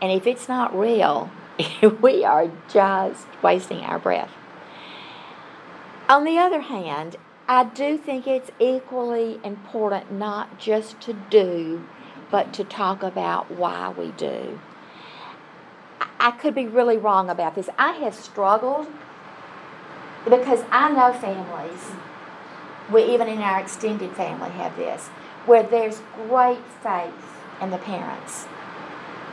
and 0.02 0.12
if 0.12 0.28
it's 0.28 0.50
not 0.50 0.78
real, 0.78 1.32
we 2.02 2.26
are 2.26 2.52
just 2.68 3.26
wasting 3.42 3.80
our 3.80 3.98
breath. 3.98 4.30
On 6.14 6.26
the 6.26 6.38
other 6.38 6.62
hand, 6.62 7.16
I 7.48 7.64
do 7.64 7.98
think 7.98 8.28
it's 8.28 8.52
equally 8.60 9.40
important 9.44 10.12
not 10.12 10.60
just 10.60 11.02
to 11.02 11.14
do, 11.14 11.88
but 12.30 12.54
to 12.54 12.64
talk 12.64 13.02
about 13.02 13.50
why 13.50 13.90
we 13.90 14.12
do. 14.12 14.60
I 16.20 16.30
could 16.30 16.54
be 16.54 16.68
really 16.68 16.98
wrong 16.98 17.32
about 17.32 17.56
this. 17.56 17.68
I 17.80 17.94
have 17.94 18.14
struggled 18.14 18.86
because 20.30 20.64
I 20.70 20.92
know 20.92 21.14
families, 21.14 21.94
we 22.92 23.06
even 23.06 23.28
in 23.28 23.40
our 23.40 23.60
extended 23.60 24.12
family 24.12 24.52
have 24.52 24.76
this, 24.78 25.08
where 25.48 25.64
there's 25.64 26.04
great 26.28 26.64
faith 26.84 27.42
in 27.60 27.72
the 27.72 27.80
parents. 27.80 28.46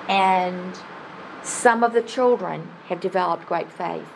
And 0.08 0.80
some 1.42 1.84
of 1.84 1.92
the 1.92 2.00
children 2.00 2.70
have 2.88 3.00
developed 3.00 3.44
great 3.44 3.70
faith, 3.70 4.08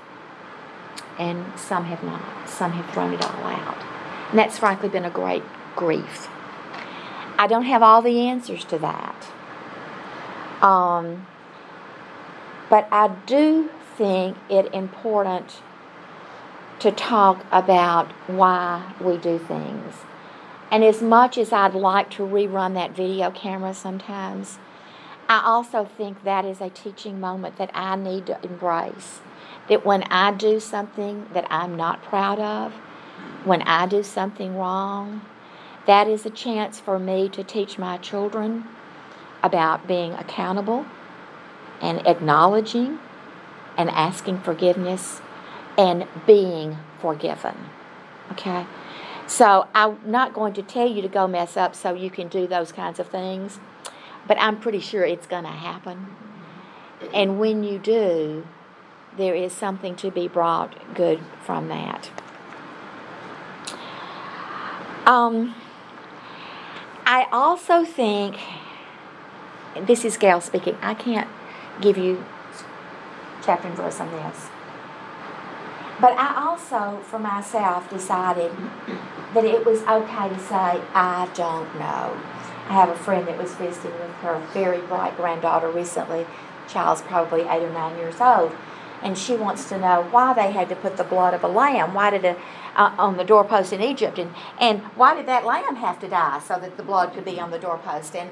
and 1.18 1.58
some 1.58 1.84
have 1.84 2.02
not. 2.02 2.48
Some 2.48 2.72
have 2.72 2.90
thrown 2.92 3.12
it 3.12 3.24
all 3.24 3.44
out. 3.44 3.78
And 4.30 4.38
that's 4.38 4.58
frankly 4.58 4.88
been 4.88 5.04
a 5.04 5.10
great 5.10 5.42
grief. 5.76 6.28
I 7.38 7.46
don't 7.46 7.64
have 7.64 7.82
all 7.82 8.02
the 8.02 8.28
answers 8.28 8.64
to 8.66 8.78
that. 8.78 9.26
Um, 10.62 11.26
but 12.70 12.88
I 12.90 13.08
do 13.26 13.70
think 13.96 14.36
it 14.48 14.72
important 14.72 15.60
to 16.80 16.90
talk 16.90 17.44
about 17.52 18.10
why 18.26 18.92
we 19.00 19.16
do 19.16 19.38
things. 19.38 19.94
And 20.70 20.82
as 20.82 21.00
much 21.00 21.38
as 21.38 21.52
I'd 21.52 21.74
like 21.74 22.10
to 22.12 22.22
rerun 22.22 22.74
that 22.74 22.96
video 22.96 23.30
camera 23.30 23.74
sometimes, 23.74 24.58
I 25.28 25.42
also 25.44 25.84
think 25.84 26.24
that 26.24 26.44
is 26.44 26.60
a 26.60 26.70
teaching 26.70 27.20
moment 27.20 27.56
that 27.56 27.70
I 27.74 27.96
need 27.96 28.26
to 28.26 28.38
embrace. 28.42 29.20
That 29.68 29.84
when 29.84 30.02
I 30.04 30.32
do 30.32 30.60
something 30.60 31.26
that 31.32 31.46
I'm 31.50 31.76
not 31.76 32.02
proud 32.02 32.38
of, 32.38 32.72
when 33.44 33.62
I 33.62 33.86
do 33.86 34.02
something 34.02 34.56
wrong, 34.56 35.22
that 35.86 36.08
is 36.08 36.24
a 36.24 36.30
chance 36.30 36.80
for 36.80 36.98
me 36.98 37.28
to 37.30 37.44
teach 37.44 37.78
my 37.78 37.98
children 37.98 38.64
about 39.42 39.86
being 39.86 40.12
accountable 40.14 40.86
and 41.80 42.06
acknowledging 42.06 42.98
and 43.76 43.90
asking 43.90 44.40
forgiveness 44.40 45.20
and 45.76 46.06
being 46.26 46.78
forgiven. 47.00 47.56
Okay? 48.32 48.66
So 49.26 49.68
I'm 49.74 49.98
not 50.04 50.34
going 50.34 50.52
to 50.54 50.62
tell 50.62 50.88
you 50.88 51.02
to 51.02 51.08
go 51.08 51.26
mess 51.26 51.56
up 51.56 51.74
so 51.74 51.94
you 51.94 52.10
can 52.10 52.28
do 52.28 52.46
those 52.46 52.72
kinds 52.72 52.98
of 52.98 53.08
things, 53.08 53.58
but 54.26 54.38
I'm 54.40 54.58
pretty 54.58 54.80
sure 54.80 55.04
it's 55.04 55.26
going 55.26 55.44
to 55.44 55.50
happen. 55.50 56.06
And 57.12 57.38
when 57.38 57.64
you 57.64 57.78
do, 57.78 58.46
there 59.16 59.34
is 59.34 59.52
something 59.52 59.94
to 59.96 60.10
be 60.10 60.28
brought 60.28 60.94
good 60.94 61.20
from 61.44 61.68
that. 61.68 62.10
Um, 65.06 65.54
I 67.06 67.26
also 67.30 67.84
think, 67.84 68.36
this 69.80 70.04
is 70.04 70.16
Gail 70.16 70.40
speaking, 70.40 70.76
I 70.80 70.94
can't 70.94 71.28
give 71.80 71.98
you 71.98 72.24
chapter 73.44 73.68
and 73.68 73.76
verse 73.76 74.00
on 74.00 74.10
this. 74.10 74.48
But 76.00 76.16
I 76.18 76.34
also, 76.46 77.00
for 77.04 77.18
myself, 77.18 77.88
decided 77.88 78.50
that 79.34 79.44
it 79.44 79.64
was 79.64 79.82
okay 79.82 80.28
to 80.28 80.38
say, 80.38 80.80
I 80.94 81.30
don't 81.34 81.72
know. 81.78 82.20
I 82.68 82.72
have 82.72 82.88
a 82.88 82.96
friend 82.96 83.28
that 83.28 83.36
was 83.36 83.54
visiting 83.54 83.92
with 83.92 84.10
her 84.22 84.40
very 84.52 84.80
bright 84.86 85.16
granddaughter 85.16 85.70
recently. 85.70 86.26
Child's 86.68 87.02
probably 87.02 87.42
eight 87.42 87.62
or 87.62 87.70
nine 87.70 87.96
years 87.98 88.20
old. 88.20 88.52
And 89.02 89.18
she 89.18 89.36
wants 89.36 89.68
to 89.68 89.78
know 89.78 90.06
why 90.10 90.32
they 90.32 90.50
had 90.52 90.68
to 90.70 90.76
put 90.76 90.96
the 90.96 91.04
blood 91.04 91.34
of 91.34 91.44
a 91.44 91.48
lamb. 91.48 91.92
Why 91.94 92.10
did 92.10 92.24
it 92.24 92.38
uh, 92.74 92.94
on 92.98 93.16
the 93.16 93.24
doorpost 93.24 93.72
in 93.72 93.82
Egypt? 93.82 94.18
And, 94.18 94.34
and 94.58 94.80
why 94.96 95.14
did 95.14 95.26
that 95.26 95.44
lamb 95.44 95.76
have 95.76 96.00
to 96.00 96.08
die 96.08 96.40
so 96.40 96.58
that 96.58 96.76
the 96.76 96.82
blood 96.82 97.12
could 97.12 97.24
be 97.24 97.38
on 97.38 97.50
the 97.50 97.58
doorpost? 97.58 98.16
And 98.16 98.30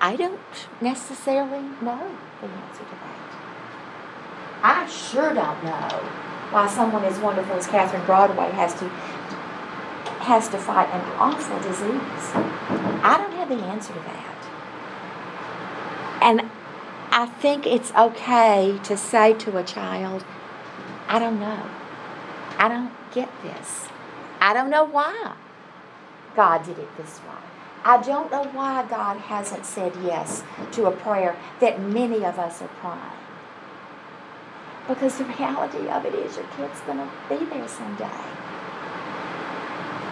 I 0.00 0.16
don't 0.16 0.40
necessarily 0.80 1.62
know 1.80 2.16
the 2.40 2.48
answer 2.48 2.84
to 2.84 2.90
that. 2.90 3.16
I 4.62 4.86
sure 4.88 5.32
don't 5.32 5.62
know 5.64 5.88
why 6.50 6.68
someone 6.68 7.04
as 7.04 7.18
wonderful 7.18 7.56
as 7.56 7.66
Catherine 7.66 8.04
Broadway 8.04 8.50
has 8.50 8.74
to 8.74 8.88
has 10.26 10.48
to 10.48 10.58
fight 10.58 10.88
an 10.90 11.00
awful 11.18 11.56
disease. 11.60 12.32
I 13.04 13.16
don't 13.16 13.32
have 13.34 13.48
the 13.48 13.64
answer 13.64 13.92
to 13.92 14.00
that. 14.00 14.36
And 16.20 16.50
I 17.18 17.24
think 17.24 17.66
it's 17.66 17.94
okay 17.94 18.78
to 18.84 18.94
say 18.94 19.32
to 19.38 19.56
a 19.56 19.64
child, 19.64 20.22
I 21.08 21.18
don't 21.18 21.40
know. 21.40 21.66
I 22.58 22.68
don't 22.68 22.92
get 23.10 23.30
this. 23.42 23.86
I 24.38 24.52
don't 24.52 24.68
know 24.68 24.84
why 24.84 25.34
God 26.34 26.66
did 26.66 26.78
it 26.78 26.94
this 26.98 27.18
way. 27.20 27.42
I 27.84 28.02
don't 28.02 28.30
know 28.30 28.44
why 28.52 28.84
God 28.86 29.16
hasn't 29.16 29.64
said 29.64 29.94
yes 30.04 30.44
to 30.72 30.88
a 30.88 30.90
prayer 30.90 31.34
that 31.60 31.80
many 31.80 32.22
of 32.22 32.38
us 32.38 32.60
are 32.60 32.68
praying. 32.68 33.00
Because 34.86 35.16
the 35.16 35.24
reality 35.24 35.88
of 35.88 36.04
it 36.04 36.14
is 36.14 36.36
your 36.36 36.44
kid's 36.58 36.82
going 36.82 36.98
to 36.98 37.10
be 37.30 37.42
there 37.46 37.66
someday. 37.66 38.10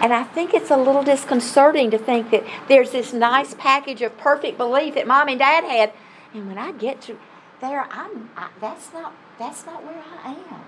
And 0.00 0.14
I 0.14 0.22
think 0.22 0.54
it's 0.54 0.70
a 0.70 0.76
little 0.78 1.02
disconcerting 1.02 1.90
to 1.90 1.98
think 1.98 2.30
that 2.30 2.44
there's 2.66 2.92
this 2.92 3.12
nice 3.12 3.52
package 3.52 4.00
of 4.00 4.16
perfect 4.16 4.56
belief 4.56 4.94
that 4.94 5.06
mom 5.06 5.28
and 5.28 5.38
dad 5.38 5.64
had, 5.64 5.92
and 6.34 6.48
when 6.48 6.58
I 6.58 6.72
get 6.72 7.00
to 7.02 7.18
there, 7.60 7.86
I'm 7.90 8.28
I, 8.36 8.48
that's 8.60 8.92
not 8.92 9.14
that's 9.38 9.64
not 9.64 9.84
where 9.84 10.02
I 10.24 10.32
am. 10.32 10.64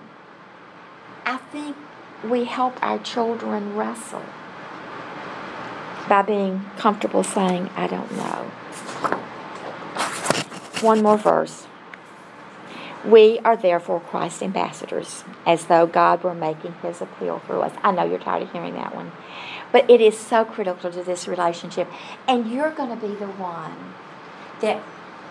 I 1.25 1.37
think 1.37 1.75
we 2.23 2.45
help 2.45 2.81
our 2.81 2.97
children 2.99 3.75
wrestle 3.75 4.23
by 6.07 6.21
being 6.21 6.65
comfortable 6.77 7.23
saying, 7.23 7.69
I 7.75 7.87
don't 7.87 8.11
know. 8.13 8.51
One 10.81 11.03
more 11.03 11.17
verse. 11.17 11.67
We 13.03 13.39
are 13.39 13.57
therefore 13.57 13.99
Christ's 13.99 14.41
ambassadors, 14.41 15.23
as 15.45 15.65
though 15.65 15.85
God 15.85 16.23
were 16.23 16.33
making 16.33 16.73
his 16.81 17.01
appeal 17.01 17.39
through 17.39 17.61
us. 17.61 17.73
I 17.83 17.91
know 17.91 18.03
you're 18.03 18.19
tired 18.19 18.43
of 18.43 18.51
hearing 18.51 18.73
that 18.75 18.95
one. 18.95 19.11
But 19.71 19.89
it 19.89 20.01
is 20.01 20.17
so 20.17 20.45
critical 20.45 20.91
to 20.91 21.03
this 21.03 21.27
relationship. 21.27 21.89
And 22.27 22.51
you're 22.51 22.71
going 22.71 22.89
to 22.89 22.95
be 22.95 23.13
the 23.15 23.27
one 23.27 23.93
that 24.61 24.81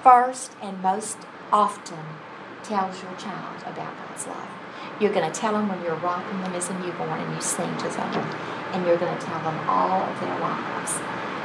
first 0.06 0.52
and 0.62 0.80
most 0.80 1.18
often 1.52 1.98
tells 2.62 3.02
your 3.02 3.10
child 3.16 3.60
about 3.66 3.92
God's 3.98 4.25
love. 4.28 4.48
You're 5.00 5.12
going 5.12 5.28
to 5.28 5.36
tell 5.36 5.52
them 5.52 5.68
when 5.68 5.82
you're 5.82 5.96
rocking 5.96 6.40
them 6.42 6.54
as 6.54 6.70
a 6.70 6.78
newborn 6.78 7.18
and 7.18 7.34
you 7.34 7.40
sing 7.40 7.76
to 7.78 7.88
them. 7.88 8.14
And 8.72 8.86
you're 8.86 8.98
going 8.98 9.18
to 9.18 9.26
tell 9.26 9.42
them 9.42 9.68
all 9.68 10.00
of 10.00 10.20
their 10.20 10.38
lives. 10.38 10.92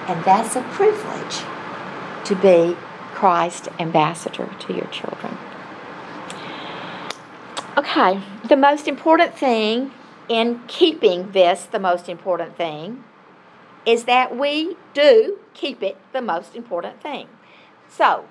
And 0.08 0.24
that's 0.24 0.56
a 0.56 0.62
privilege 0.74 1.42
to 2.26 2.36
be 2.36 2.78
Christ 3.16 3.68
ambassador 3.80 4.48
to 4.60 4.74
your 4.74 4.86
children. 4.88 5.36
Okay, 7.80 8.22
the 8.48 8.58
most 8.58 8.88
important 8.88 9.34
thing 9.34 9.90
in 10.30 10.62
keeping 10.68 11.32
this, 11.32 11.66
the 11.66 11.80
most 11.80 12.08
important 12.08 12.58
thing, 12.58 13.04
is 13.88 14.04
that 14.04 14.38
we 14.38 14.78
do 14.94 15.40
keep 15.56 15.82
it 15.82 15.98
the 16.14 16.22
most 16.22 16.56
important 16.56 17.02
thing. 17.02 17.28
So, 17.90 18.26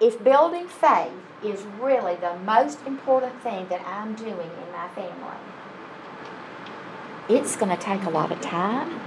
if 0.00 0.22
building 0.22 0.68
faith 0.68 1.12
is 1.44 1.64
really 1.80 2.16
the 2.16 2.34
most 2.44 2.78
important 2.86 3.40
thing 3.42 3.68
that 3.68 3.80
I'm 3.86 4.14
doing 4.14 4.50
in 4.50 4.72
my 4.72 4.88
family, 4.94 5.38
it's 7.28 7.56
going 7.56 7.76
to 7.76 7.82
take 7.82 8.04
a 8.04 8.10
lot 8.10 8.32
of 8.32 8.40
time. 8.40 9.00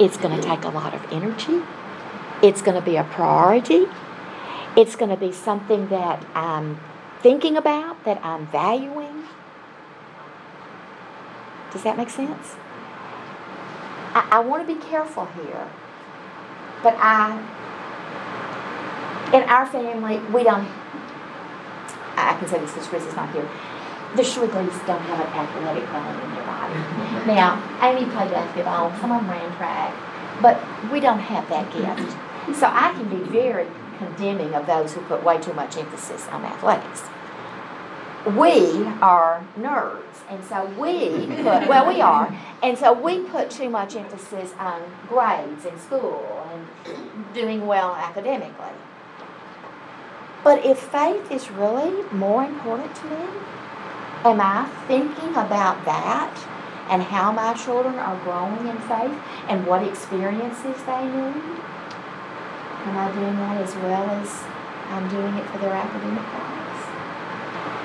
It's 0.00 0.16
going 0.16 0.34
to 0.38 0.42
take 0.42 0.64
a 0.64 0.68
lot 0.68 0.94
of 0.94 1.12
energy. 1.12 1.62
It's 2.42 2.62
going 2.62 2.74
to 2.74 2.84
be 2.84 2.96
a 2.96 3.04
priority. 3.04 3.86
It's 4.76 4.96
going 4.96 5.10
to 5.10 5.16
be 5.16 5.32
something 5.32 5.88
that 5.88 6.24
I'm 6.34 6.80
thinking 7.20 7.56
about, 7.56 8.04
that 8.04 8.24
I'm 8.24 8.46
valuing. 8.46 9.24
Does 11.72 11.84
that 11.84 11.96
make 11.96 12.10
sense? 12.10 12.56
I, 14.14 14.28
I 14.32 14.38
want 14.40 14.66
to 14.66 14.74
be 14.74 14.80
careful 14.80 15.26
here, 15.26 15.68
but 16.82 16.94
I, 16.98 17.40
in 19.32 19.42
our 19.44 19.66
family, 19.66 20.18
we 20.32 20.44
don't, 20.44 20.68
I 22.16 22.36
can 22.38 22.48
say 22.48 22.58
this 22.60 22.72
because 22.72 22.88
Chris 22.88 23.04
is 23.04 23.16
not 23.16 23.32
here. 23.32 23.48
The 24.14 24.22
Shrigley's 24.22 24.76
don't 24.86 25.00
have 25.00 25.20
an 25.20 25.32
athletic 25.32 25.86
bone 25.90 26.20
in 26.20 26.34
their 26.34 26.44
body. 26.44 26.74
Now, 27.26 27.62
Amy 27.80 28.04
played 28.10 28.30
basketball, 28.30 28.90
some 29.00 29.12
of 29.12 29.20
them 29.22 29.30
ran 29.30 29.56
track, 29.56 29.94
but 30.42 30.60
we 30.90 31.00
don't 31.00 31.20
have 31.20 31.48
that 31.48 31.72
gift. 31.72 32.58
So 32.58 32.66
I 32.66 32.92
can 32.92 33.08
be 33.08 33.22
very 33.30 33.68
condemning 33.98 34.54
of 34.54 34.66
those 34.66 34.92
who 34.92 35.00
put 35.02 35.22
way 35.22 35.40
too 35.40 35.52
much 35.52 35.76
emphasis 35.76 36.26
on 36.28 36.44
athletics. 36.44 37.02
We 38.26 38.84
are 39.00 39.44
nerds, 39.58 40.22
and 40.28 40.44
so 40.44 40.66
we 40.78 41.26
put, 41.42 41.68
well, 41.68 41.88
we 41.88 42.00
are, 42.00 42.36
and 42.62 42.76
so 42.76 42.92
we 42.92 43.20
put 43.20 43.50
too 43.50 43.70
much 43.70 43.96
emphasis 43.96 44.52
on 44.58 44.82
grades 45.08 45.64
in 45.64 45.78
school 45.78 46.44
and 46.52 47.34
doing 47.34 47.66
well 47.66 47.94
academically. 47.94 48.74
But 50.44 50.64
if 50.64 50.78
faith 50.78 51.30
is 51.30 51.50
really 51.50 52.02
more 52.12 52.44
important 52.44 52.94
to 52.96 53.04
me, 53.06 53.26
am 54.24 54.40
I 54.40 54.68
thinking 54.88 55.30
about 55.30 55.84
that 55.84 56.34
and 56.90 57.02
how 57.02 57.30
my 57.30 57.54
children 57.54 57.94
are 57.94 58.16
growing 58.24 58.66
in 58.66 58.78
faith 58.78 59.18
and 59.48 59.66
what 59.66 59.82
experiences 59.86 60.82
they 60.84 61.04
need? 61.06 61.42
Am 62.84 62.98
I 62.98 63.12
doing 63.14 63.36
that 63.36 63.62
as 63.62 63.74
well 63.76 64.10
as 64.10 64.42
I'm 64.90 65.08
doing 65.08 65.34
it 65.36 65.46
for 65.50 65.58
their 65.58 65.72
academic 65.72 66.24
lives? 66.24 66.62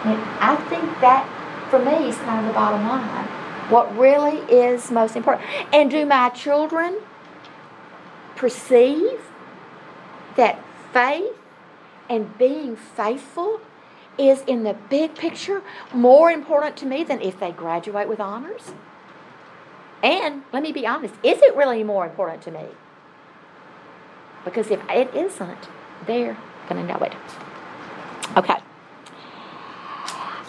And 0.06 0.20
I 0.42 0.56
think 0.70 1.00
that, 1.02 1.28
for 1.70 1.78
me, 1.78 2.10
is 2.10 2.18
kind 2.18 2.40
of 2.40 2.48
the 2.48 2.54
bottom 2.54 2.88
line. 2.88 3.28
What 3.70 3.96
really 3.96 4.38
is 4.52 4.90
most 4.90 5.16
important. 5.16 5.48
And 5.72 5.92
do 5.92 6.06
my 6.06 6.30
children 6.30 6.98
perceive 8.36 9.20
that 10.36 10.64
faith 10.94 11.36
and 12.10 12.38
being 12.38 12.76
faithful 12.76 13.62
is 14.18 14.42
in 14.48 14.64
the 14.64 14.74
big 14.90 15.16
picture 15.16 15.62
more 15.94 16.32
important 16.32 16.76
to 16.78 16.86
me 16.86 17.04
than 17.04 17.22
if 17.22 17.40
they 17.40 17.52
graduate 17.52 18.08
with 18.08 18.20
honors? 18.20 18.74
And 20.04 20.44
let 20.54 20.64
me 20.64 20.72
be 20.72 20.86
honest, 20.86 21.16
is 21.24 21.42
it 21.42 21.56
really 21.56 21.84
more 21.84 22.06
important 22.06 22.42
to 22.44 22.52
me? 22.52 22.66
Because 24.46 24.72
if 24.72 24.80
it 24.90 25.14
isn't, 25.14 25.68
they're 26.06 26.38
going 26.70 26.86
to 26.86 26.94
know 26.94 27.00
it. 27.00 27.14
Okay. 28.38 28.58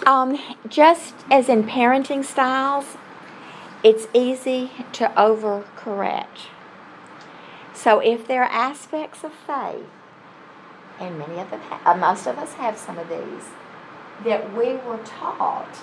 Um, 0.07 0.39
just 0.69 1.15
as 1.31 1.49
in 1.49 1.65
parenting 1.65 2.25
styles, 2.25 2.97
it's 3.83 4.07
easy 4.15 4.71
to 4.93 5.09
overcorrect. 5.17 6.49
So 7.75 8.01
if 8.01 8.27
there 8.27 8.43
are 8.43 8.51
aspects 8.51 9.23
of 9.25 9.33
faith, 9.33 9.87
and 11.01 11.19
many 11.19 11.39
of 11.41 11.51
them, 11.51 11.61
uh, 11.85 11.95
most 11.97 12.27
of 12.27 12.39
us 12.39 12.55
have 12.55 12.77
some 12.77 12.99
of 12.99 13.09
these, 13.09 13.49
that 14.25 14.53
we 14.57 14.75
were 14.77 14.99
taught 15.05 15.79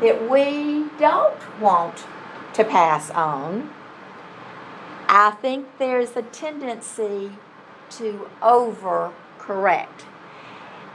that 0.00 0.28
we 0.28 0.86
don't 0.98 1.60
want 1.60 2.04
to 2.54 2.64
pass 2.64 3.10
on, 3.10 3.70
I 5.08 5.32
think 5.32 5.66
there's 5.78 6.16
a 6.16 6.22
tendency 6.22 7.32
to 7.90 8.28
overcorrect. 8.40 10.04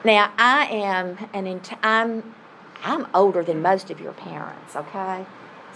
Now, 0.03 0.31
I 0.37 0.65
am 0.65 1.29
an 1.33 1.61
I'm 1.83 2.35
I'm 2.83 3.07
older 3.13 3.43
than 3.43 3.61
most 3.61 3.91
of 3.91 3.99
your 3.99 4.13
parents, 4.13 4.75
okay? 4.75 5.25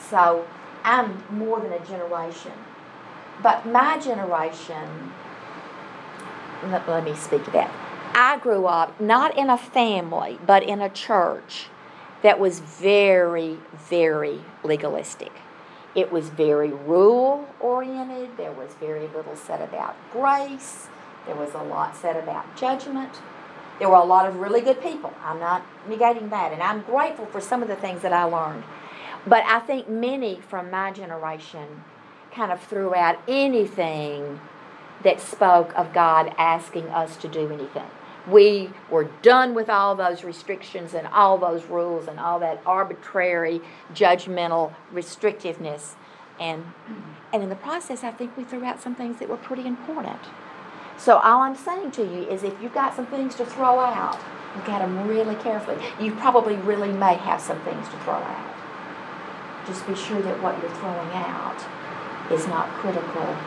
So 0.10 0.48
I'm 0.84 1.24
more 1.30 1.60
than 1.60 1.74
a 1.74 1.86
generation. 1.86 2.54
But 3.42 3.66
my 3.66 4.00
generation, 4.00 5.12
let, 6.72 7.04
me 7.04 7.16
speak 7.16 7.44
to 7.46 7.52
that. 7.52 7.72
I 8.16 8.38
grew 8.38 8.66
up 8.66 9.00
not 9.00 9.38
in 9.38 9.50
a 9.50 9.58
family, 9.58 10.40
but 10.46 10.64
in 10.64 10.82
a 10.82 10.90
church 10.90 11.68
that 12.22 12.40
was 12.40 12.60
very, 12.60 13.60
very 13.90 14.42
legalistic. 14.64 15.32
It 15.96 16.12
was 16.12 16.30
very 16.30 16.72
rule 16.72 17.48
oriented. 17.60 18.38
There 18.38 18.52
was 18.52 18.74
very 18.80 19.08
little 19.08 19.36
said 19.36 19.62
about 19.62 19.96
grace. 20.12 20.88
There 21.26 21.36
was 21.36 21.54
a 21.54 21.64
lot 21.64 21.96
said 21.96 22.16
about 22.16 22.56
judgment. 22.56 23.20
There 23.80 23.90
were 23.90 23.98
a 23.98 24.06
lot 24.06 24.28
of 24.28 24.38
really 24.38 24.62
good 24.62 24.82
people. 24.82 25.14
I'm 25.24 25.40
not 25.40 25.66
negating 25.88 26.30
that. 26.30 26.52
And 26.52 26.62
I'm 26.62 26.82
grateful 26.82 27.26
for 27.28 27.42
some 27.42 27.62
of 27.62 27.68
the 27.68 27.76
things 27.76 28.02
that 28.02 28.14
I 28.14 28.24
learned. 28.24 28.64
But 29.26 29.44
I 29.46 29.60
think 29.60 29.88
many 29.88 30.40
from 30.40 30.70
my 30.70 30.92
generation 30.92 31.84
kind 32.32 32.52
of 32.52 32.62
threw 32.62 32.96
out 32.96 33.20
anything 33.28 34.40
that 35.04 35.20
spoke 35.20 35.74
of 35.78 35.94
God 35.94 36.34
asking 36.38 36.88
us 36.90 37.18
to 37.18 37.28
do 37.28 37.52
anything. 37.52 37.88
We 38.28 38.70
were 38.90 39.06
done 39.22 39.54
with 39.54 39.70
all 39.70 39.96
those 39.96 40.24
restrictions 40.24 40.94
and 40.94 41.08
all 41.08 41.38
those 41.38 41.66
rules 41.66 42.08
and 42.08 42.20
all 42.20 42.40
that 42.40 42.62
arbitrary, 42.66 43.62
judgmental 43.94 44.74
restrictiveness. 44.94 45.96
And, 46.40 46.64
and 47.34 47.44
in 47.44 47.50
the 47.50 47.56
process, 47.56 48.04
I 48.04 48.12
think 48.12 48.38
we 48.38 48.46
threw 48.46 48.64
out 48.64 48.82
some 48.82 48.96
things 48.96 49.20
that 49.20 49.28
were 49.28 49.38
pretty 49.38 49.68
important. 49.68 50.20
So 50.98 51.18
all 51.18 51.42
I'm 51.42 51.56
saying 51.56 51.92
to 51.92 52.02
you 52.02 52.30
is 52.30 52.44
if 52.44 52.54
you've 52.62 52.74
got 52.74 52.96
some 52.96 53.08
things 53.08 53.36
to 53.36 53.46
throw 53.46 53.80
out, 53.80 54.20
look 54.56 54.70
at 54.70 54.80
them 54.80 55.08
really 55.08 55.36
carefully. 55.36 55.78
You 56.00 56.14
probably 56.16 56.56
really 56.56 56.94
may 56.94 57.16
have 57.16 57.42
some 57.42 57.60
things 57.62 57.90
to 57.90 57.98
throw 58.00 58.14
out. 58.14 58.56
Just 59.68 59.86
be 59.86 59.96
sure 59.96 60.22
that 60.22 60.42
what 60.42 60.62
you're 60.62 60.72
throwing 60.76 61.10
out 61.12 61.62
is 62.32 62.48
not 62.48 62.70
critical 62.76 63.38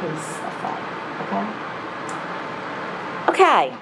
piece 0.00 0.38
of 0.42 0.52
faith. 0.62 0.84
Okay? 1.22 1.46
Okay. 3.28 3.76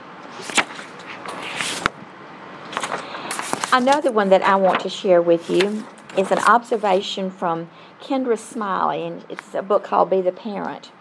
Another 3.73 4.13
one 4.13 4.29
that 4.29 4.43
I 4.43 4.57
want 4.57 4.81
to 4.81 4.89
share 4.89 5.23
with 5.23 5.49
you 5.49 5.85
is 6.17 6.31
an 6.31 6.39
observation 6.41 7.31
from 7.31 7.71
Kendra 8.01 8.39
Smiley, 8.39 9.07
and 9.07 9.25
it's 9.31 9.55
a 9.55 9.63
book 9.63 9.85
called 9.85 10.11
Be 10.11 10.21
the 10.21 10.33
Parent. 10.33 10.93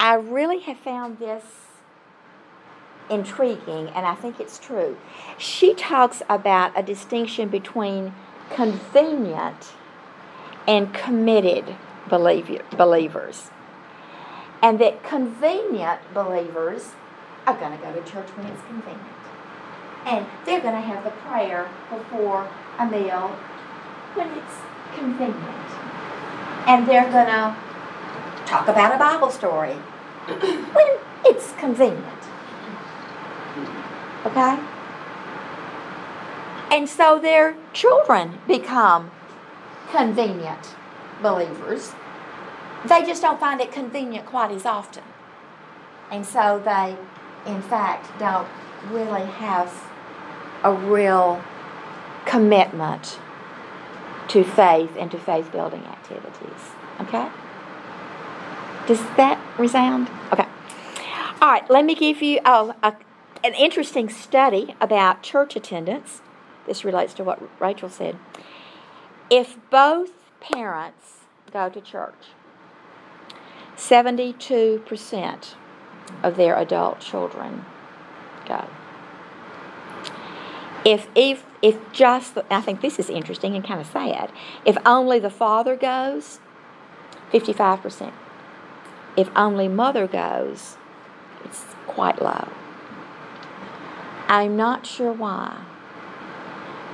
I 0.00 0.14
really 0.14 0.58
have 0.60 0.78
found 0.78 1.18
this 1.18 1.44
intriguing, 3.08 3.88
and 3.88 4.04
I 4.06 4.14
think 4.16 4.40
it's 4.40 4.58
true. 4.58 4.96
She 5.38 5.74
talks 5.74 6.22
about 6.28 6.72
a 6.76 6.82
distinction 6.82 7.48
between 7.48 8.14
convenient 8.50 9.74
and 10.66 10.92
committed 10.92 11.76
believers. 12.08 13.50
And 14.62 14.78
that 14.78 15.02
convenient 15.02 16.00
believers 16.14 16.92
are 17.46 17.58
going 17.58 17.76
to 17.76 17.84
go 17.84 17.92
to 17.92 18.00
church 18.08 18.28
when 18.36 18.46
it's 18.46 18.62
convenient. 18.62 19.02
And 20.06 20.26
they're 20.46 20.60
going 20.60 20.74
to 20.74 20.80
have 20.80 21.04
the 21.04 21.10
prayer 21.10 21.68
before 21.90 22.48
a 22.78 22.86
meal 22.86 23.28
when 24.14 24.28
it's 24.38 24.54
convenient. 24.94 25.36
And 26.66 26.86
they're 26.86 27.10
going 27.10 27.26
to 27.26 27.56
talk 28.46 28.68
about 28.68 28.94
a 28.94 28.98
Bible 28.98 29.30
story 29.30 29.74
when 30.26 30.98
it's 31.24 31.52
convenient. 31.54 32.22
Okay? 34.24 34.58
And 36.70 36.88
so 36.88 37.18
their 37.18 37.56
children 37.72 38.38
become 38.46 39.10
convenient 39.90 40.74
believers. 41.20 41.92
They 42.86 43.04
just 43.04 43.22
don't 43.22 43.38
find 43.38 43.60
it 43.60 43.72
convenient 43.72 44.26
quite 44.26 44.50
as 44.50 44.66
often. 44.66 45.04
And 46.10 46.26
so 46.26 46.60
they 46.64 46.96
in 47.46 47.62
fact, 47.62 48.18
don't 48.18 48.48
really 48.88 49.26
have 49.26 49.72
a 50.62 50.72
real 50.72 51.42
commitment 52.24 53.18
to 54.28 54.44
faith 54.44 54.96
and 54.98 55.10
to 55.10 55.18
faith 55.18 55.50
building 55.50 55.84
activities. 55.84 56.72
Okay? 57.00 57.28
Does 58.86 59.00
that 59.16 59.40
resound? 59.58 60.08
Okay. 60.32 60.46
All 61.40 61.50
right, 61.50 61.68
let 61.68 61.84
me 61.84 61.94
give 61.94 62.22
you 62.22 62.40
oh, 62.44 62.74
a, 62.82 62.94
an 63.42 63.54
interesting 63.54 64.08
study 64.08 64.74
about 64.80 65.22
church 65.22 65.56
attendance. 65.56 66.22
This 66.66 66.84
relates 66.84 67.12
to 67.14 67.24
what 67.24 67.42
Rachel 67.60 67.88
said. 67.88 68.16
If 69.28 69.58
both 69.70 70.12
parents 70.40 71.20
go 71.52 71.68
to 71.68 71.80
church, 71.80 72.14
72% 73.76 75.54
of 76.22 76.36
their 76.36 76.56
adult 76.56 77.00
children 77.00 77.64
go. 78.46 78.66
If, 80.84 81.08
if, 81.14 81.44
if 81.62 81.78
just, 81.92 82.36
I 82.50 82.60
think 82.60 82.80
this 82.80 82.98
is 82.98 83.08
interesting 83.08 83.54
and 83.54 83.64
kind 83.64 83.80
of 83.80 83.86
sad, 83.86 84.32
if 84.64 84.76
only 84.84 85.18
the 85.18 85.30
father 85.30 85.76
goes, 85.76 86.40
55%. 87.32 88.12
If 89.16 89.30
only 89.36 89.68
mother 89.68 90.06
goes, 90.06 90.76
it's 91.44 91.64
quite 91.86 92.20
low. 92.20 92.48
I'm 94.28 94.56
not 94.56 94.86
sure 94.86 95.12
why. 95.12 95.64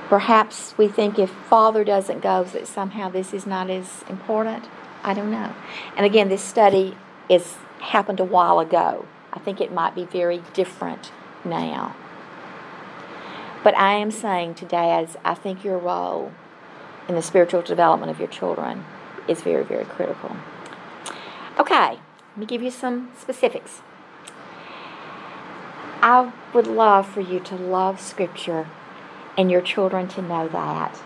Perhaps 0.09 0.75
we 0.77 0.87
think 0.87 1.17
if 1.19 1.29
father 1.29 1.83
doesn't 1.83 2.21
go, 2.21 2.43
that 2.43 2.67
somehow 2.67 3.09
this 3.09 3.33
is 3.33 3.45
not 3.45 3.69
as 3.69 4.03
important. 4.09 4.65
I 5.03 5.13
don't 5.13 5.31
know. 5.31 5.55
And 5.95 6.05
again, 6.05 6.29
this 6.29 6.43
study 6.43 6.97
is 7.29 7.55
happened 7.79 8.19
a 8.19 8.25
while 8.25 8.59
ago. 8.59 9.05
I 9.31 9.39
think 9.39 9.61
it 9.61 9.71
might 9.71 9.95
be 9.95 10.05
very 10.05 10.43
different 10.53 11.11
now. 11.45 11.95
But 13.63 13.75
I 13.77 13.93
am 13.95 14.11
saying 14.11 14.55
today, 14.55 14.91
as 14.91 15.17
I 15.23 15.33
think 15.33 15.63
your 15.63 15.77
role 15.77 16.31
in 17.07 17.15
the 17.15 17.21
spiritual 17.21 17.61
development 17.61 18.11
of 18.11 18.19
your 18.19 18.27
children 18.27 18.85
is 19.27 19.41
very, 19.41 19.63
very 19.63 19.85
critical. 19.85 20.35
Okay, 21.59 21.99
let 22.29 22.37
me 22.37 22.45
give 22.45 22.61
you 22.61 22.71
some 22.71 23.11
specifics. 23.17 23.81
I 26.01 26.31
would 26.53 26.67
love 26.67 27.07
for 27.07 27.21
you 27.21 27.39
to 27.41 27.55
love 27.55 27.99
Scripture 27.99 28.67
and 29.37 29.51
your 29.51 29.61
children 29.61 30.07
to 30.09 30.21
know 30.21 30.47
that, 30.47 31.01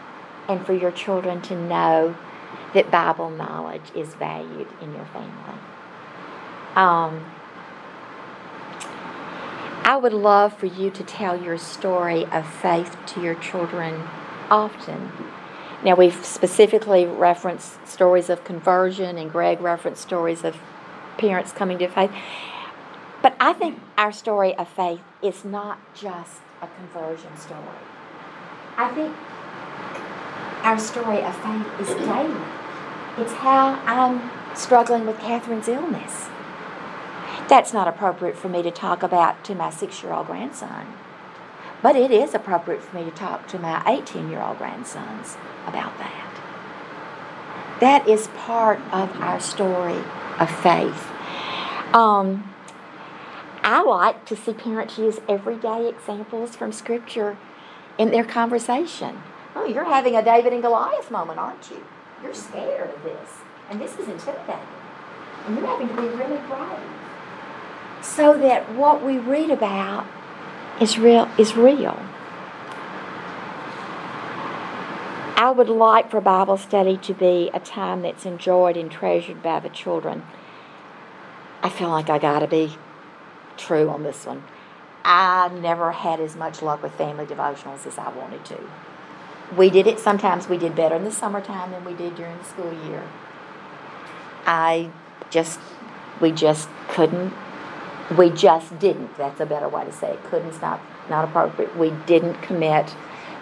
and 0.47 0.65
for 0.65 0.73
your 0.73 0.91
children 0.91 1.41
to 1.43 1.55
know 1.55 2.15
that 2.73 2.91
Bible 2.91 3.29
knowledge 3.29 3.91
is 3.95 4.13
valued 4.15 4.67
in 4.81 4.93
your 4.93 5.05
family. 5.05 5.59
Um, 6.75 7.25
I 9.85 9.97
would 9.97 10.13
love 10.13 10.57
for 10.57 10.65
you 10.65 10.89
to 10.91 11.03
tell 11.03 11.41
your 11.41 11.57
story 11.57 12.25
of 12.27 12.47
faith 12.47 12.97
to 13.07 13.21
your 13.21 13.35
children 13.35 14.03
often. 14.49 15.11
Now, 15.83 15.95
we've 15.95 16.25
specifically 16.25 17.05
referenced 17.05 17.85
stories 17.85 18.29
of 18.29 18.45
conversion, 18.45 19.17
and 19.17 19.29
Greg 19.29 19.59
referenced 19.59 20.01
stories 20.01 20.45
of 20.45 20.55
parents 21.17 21.51
coming 21.51 21.77
to 21.79 21.87
faith. 21.89 22.11
But 23.21 23.35
I 23.39 23.51
think 23.53 23.79
our 23.97 24.13
story 24.13 24.55
of 24.55 24.69
faith 24.69 25.01
is 25.21 25.43
not 25.43 25.79
just 25.93 26.41
a 26.61 26.67
conversion 26.67 27.35
story. 27.37 27.61
I 28.77 28.89
think 28.93 29.15
our 30.63 30.79
story 30.79 31.21
of 31.21 31.35
faith 31.35 31.89
is 31.89 31.95
daily. 32.05 32.62
It's 33.15 33.33
how 33.33 33.79
I'm 33.85 34.31
struggling 34.55 35.05
with 35.05 35.19
Catherine's 35.19 35.67
illness. 35.67 36.29
That's 37.47 37.71
not 37.71 37.87
appropriate 37.87 38.35
for 38.35 38.49
me 38.49 38.63
to 38.63 38.71
talk 38.71 39.03
about 39.03 39.43
to 39.43 39.53
my 39.53 39.69
six 39.69 40.01
year 40.01 40.13
old 40.13 40.27
grandson. 40.27 40.87
But 41.83 41.95
it 41.95 42.09
is 42.09 42.33
appropriate 42.33 42.81
for 42.81 42.95
me 42.95 43.03
to 43.03 43.11
talk 43.11 43.47
to 43.49 43.59
my 43.59 43.83
18 43.85 44.29
year 44.29 44.41
old 44.41 44.57
grandsons 44.57 45.37
about 45.67 45.95
that. 45.99 46.29
That 47.81 48.07
is 48.07 48.29
part 48.29 48.79
of 48.91 49.15
our 49.21 49.39
story 49.39 50.01
of 50.39 50.49
faith. 50.49 51.11
Um, 51.93 52.49
I 53.63 53.83
like 53.83 54.25
to 54.25 54.35
see 54.35 54.53
parents 54.53 54.97
use 54.97 55.19
everyday 55.29 55.87
examples 55.87 56.55
from 56.55 56.71
Scripture 56.71 57.37
in 57.99 58.09
their 58.09 58.23
conversation. 58.23 59.21
Oh, 59.55 59.65
you're 59.65 59.85
having 59.85 60.15
a 60.15 60.23
David 60.23 60.53
and 60.53 60.63
Goliath 60.63 61.11
moment, 61.11 61.37
aren't 61.37 61.69
you? 61.69 61.85
You're 62.23 62.33
scared 62.33 62.89
of 62.89 63.03
this, 63.03 63.29
and 63.69 63.79
this 63.79 63.99
is 63.99 64.07
intimidating, 64.07 64.55
and 65.45 65.57
you're 65.57 65.67
having 65.67 65.89
to 65.89 65.95
be 65.95 66.07
really 66.07 66.37
brave 66.47 66.79
so 68.01 68.37
that 68.37 68.73
what 68.73 69.03
we 69.03 69.17
read 69.17 69.49
about 69.49 70.05
is 70.79 70.97
real 70.97 71.29
is 71.37 71.55
real. 71.55 71.99
I 75.35 75.51
would 75.51 75.69
like 75.69 76.09
for 76.11 76.21
Bible 76.21 76.57
study 76.57 76.97
to 76.97 77.13
be 77.13 77.49
a 77.53 77.59
time 77.59 78.01
that's 78.01 78.25
enjoyed 78.25 78.77
and 78.77 78.91
treasured 78.91 79.41
by 79.41 79.59
the 79.59 79.69
children. 79.69 80.23
I 81.61 81.69
feel 81.69 81.89
like 81.89 82.09
I 82.09 82.19
got 82.19 82.39
to 82.39 82.47
be 82.47 82.77
true 83.57 83.89
on 83.89 84.03
this 84.03 84.25
one. 84.25 84.43
I 85.03 85.49
never 85.49 85.91
had 85.91 86.19
as 86.19 86.35
much 86.35 86.61
luck 86.61 86.81
with 86.81 86.93
family 86.93 87.25
devotionals 87.25 87.85
as 87.85 87.97
I 87.97 88.09
wanted 88.09 88.45
to. 88.45 88.59
We 89.57 89.69
did 89.69 89.87
it 89.87 89.99
sometimes 89.99 90.47
we 90.47 90.57
did 90.57 90.75
better 90.75 90.95
in 90.95 91.03
the 91.03 91.11
summertime 91.11 91.71
than 91.71 91.85
we 91.85 91.93
did 91.93 92.15
during 92.15 92.37
the 92.37 92.43
school 92.43 92.73
year. 92.87 93.03
I 94.45 94.89
just 95.29 95.59
we 96.21 96.31
just 96.31 96.69
couldn't 96.89 97.33
we 98.17 98.29
just 98.29 98.77
didn't. 98.79 99.17
That's 99.17 99.39
a 99.39 99.45
better 99.45 99.67
way 99.67 99.85
to 99.85 99.91
say 99.91 100.11
it. 100.11 100.23
Couldn't 100.25 100.53
stop, 100.53 100.81
not 101.09 101.25
appropriate. 101.25 101.75
We 101.77 101.91
didn't 102.05 102.41
commit 102.41 102.93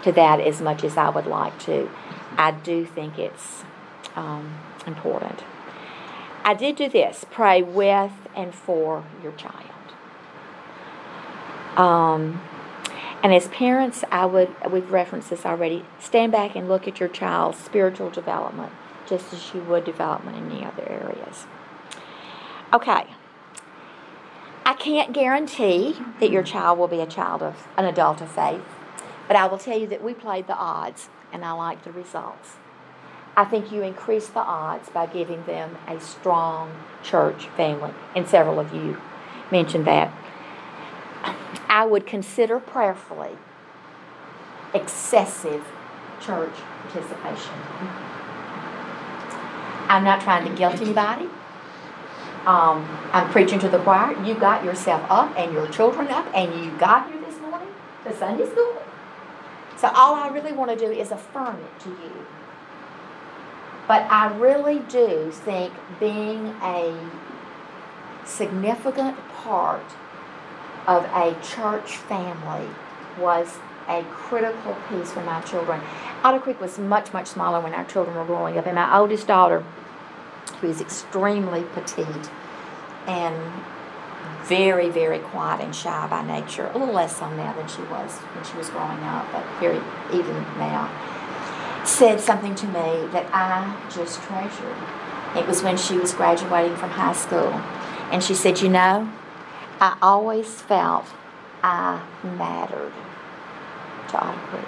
to 0.02 0.12
that 0.12 0.40
as 0.40 0.60
much 0.60 0.84
as 0.84 0.96
I 0.96 1.08
would 1.08 1.26
like 1.26 1.58
to. 1.60 1.90
I 2.36 2.52
do 2.52 2.86
think 2.86 3.18
it's 3.18 3.64
um, 4.16 4.58
important. 4.86 5.44
I 6.44 6.54
did 6.54 6.76
do 6.76 6.88
this 6.88 7.24
pray 7.30 7.62
with 7.62 8.12
and 8.34 8.54
for 8.54 9.04
your 9.22 9.32
child. 9.32 9.68
Um, 11.76 12.40
and 13.22 13.32
as 13.32 13.48
parents, 13.48 14.04
I 14.10 14.26
would, 14.26 14.54
we've 14.70 14.90
referenced 14.90 15.30
this 15.30 15.46
already, 15.46 15.84
stand 16.00 16.32
back 16.32 16.56
and 16.56 16.68
look 16.68 16.88
at 16.88 16.98
your 16.98 17.08
child's 17.08 17.58
spiritual 17.58 18.10
development 18.10 18.72
just 19.06 19.32
as 19.32 19.52
you 19.54 19.60
would 19.62 19.84
development 19.84 20.36
in 20.38 20.50
any 20.50 20.64
other 20.64 20.88
areas. 20.88 21.46
Okay. 22.72 23.06
I 24.64 24.74
can't 24.74 25.12
guarantee 25.12 25.96
that 26.20 26.30
your 26.30 26.42
child 26.42 26.78
will 26.78 26.88
be 26.88 27.00
a 27.00 27.06
child 27.06 27.42
of 27.42 27.66
an 27.76 27.84
adult 27.84 28.20
of 28.20 28.30
faith, 28.30 28.62
but 29.26 29.36
I 29.36 29.46
will 29.46 29.58
tell 29.58 29.78
you 29.78 29.86
that 29.88 30.02
we 30.02 30.14
played 30.14 30.46
the 30.46 30.56
odds 30.56 31.08
and 31.32 31.44
I 31.44 31.52
like 31.52 31.84
the 31.84 31.92
results. 31.92 32.56
I 33.36 33.44
think 33.44 33.72
you 33.72 33.82
increase 33.82 34.28
the 34.28 34.40
odds 34.40 34.90
by 34.90 35.06
giving 35.06 35.44
them 35.46 35.76
a 35.88 35.98
strong 36.00 36.70
church 37.02 37.48
family, 37.48 37.92
and 38.14 38.28
several 38.28 38.60
of 38.60 38.74
you 38.74 39.00
mentioned 39.50 39.86
that. 39.86 40.12
I 41.68 41.84
would 41.84 42.06
consider 42.06 42.60
prayerfully 42.60 43.36
excessive 44.74 45.66
church 46.20 46.54
participation. 46.88 47.54
I'm 49.88 50.04
not 50.04 50.20
trying 50.20 50.48
to 50.48 50.56
guilt 50.56 50.80
anybody 50.80 51.28
um, 52.46 52.84
I'm 53.12 53.30
preaching 53.30 53.60
to 53.60 53.68
the 53.68 53.78
choir. 53.78 54.20
You 54.24 54.34
got 54.34 54.64
yourself 54.64 55.04
up 55.08 55.32
and 55.38 55.52
your 55.52 55.68
children 55.68 56.08
up, 56.08 56.26
and 56.34 56.52
you 56.64 56.76
got 56.76 57.08
here 57.08 57.20
this 57.20 57.38
morning 57.40 57.68
to 58.04 58.16
Sunday 58.16 58.50
school. 58.50 58.82
So 59.76 59.88
all 59.94 60.14
I 60.14 60.28
really 60.28 60.52
want 60.52 60.70
to 60.70 60.76
do 60.76 60.90
is 60.90 61.12
affirm 61.12 61.56
it 61.56 61.80
to 61.84 61.90
you. 61.90 62.26
But 63.86 64.02
I 64.10 64.36
really 64.36 64.80
do 64.80 65.30
think 65.30 65.72
being 66.00 66.54
a 66.62 66.96
significant 68.24 69.16
part 69.34 69.84
of 70.86 71.04
a 71.04 71.36
church 71.42 71.96
family 71.96 72.68
was 73.18 73.58
a 73.88 74.02
critical 74.04 74.76
piece 74.88 75.10
for 75.12 75.22
my 75.22 75.40
children. 75.42 75.80
Otter 76.24 76.40
Creek 76.40 76.60
was 76.60 76.78
much, 76.78 77.12
much 77.12 77.26
smaller 77.26 77.60
when 77.60 77.74
our 77.74 77.84
children 77.84 78.16
were 78.16 78.24
growing 78.24 78.56
up, 78.58 78.66
and 78.66 78.76
my 78.76 78.96
oldest 78.96 79.26
daughter 79.26 79.64
who 80.60 80.68
is 80.68 80.80
extremely 80.80 81.64
petite 81.74 82.30
and 83.06 83.36
very, 84.44 84.88
very 84.88 85.18
quiet 85.18 85.60
and 85.60 85.74
shy 85.74 86.06
by 86.08 86.24
nature. 86.24 86.70
A 86.74 86.78
little 86.78 86.94
less 86.94 87.16
so 87.16 87.28
now 87.34 87.52
than 87.54 87.68
she 87.68 87.82
was 87.82 88.18
when 88.18 88.44
she 88.44 88.56
was 88.56 88.70
growing 88.70 88.98
up, 89.00 89.30
but 89.32 89.44
very 89.60 89.80
even 90.12 90.42
now. 90.58 90.90
Said 91.84 92.20
something 92.20 92.54
to 92.54 92.66
me 92.66 93.06
that 93.12 93.28
I 93.32 93.76
just 93.92 94.22
treasured. 94.22 94.76
It 95.36 95.46
was 95.46 95.62
when 95.62 95.76
she 95.76 95.98
was 95.98 96.12
graduating 96.14 96.76
from 96.76 96.90
high 96.90 97.12
school. 97.12 97.52
And 98.12 98.22
she 98.22 98.34
said, 98.34 98.60
You 98.60 98.68
know, 98.68 99.10
I 99.82 99.98
always 100.00 100.46
felt 100.46 101.06
I 101.60 102.00
mattered 102.22 102.92
to 104.10 104.16
Otter 104.16 104.38
Creek. 104.46 104.64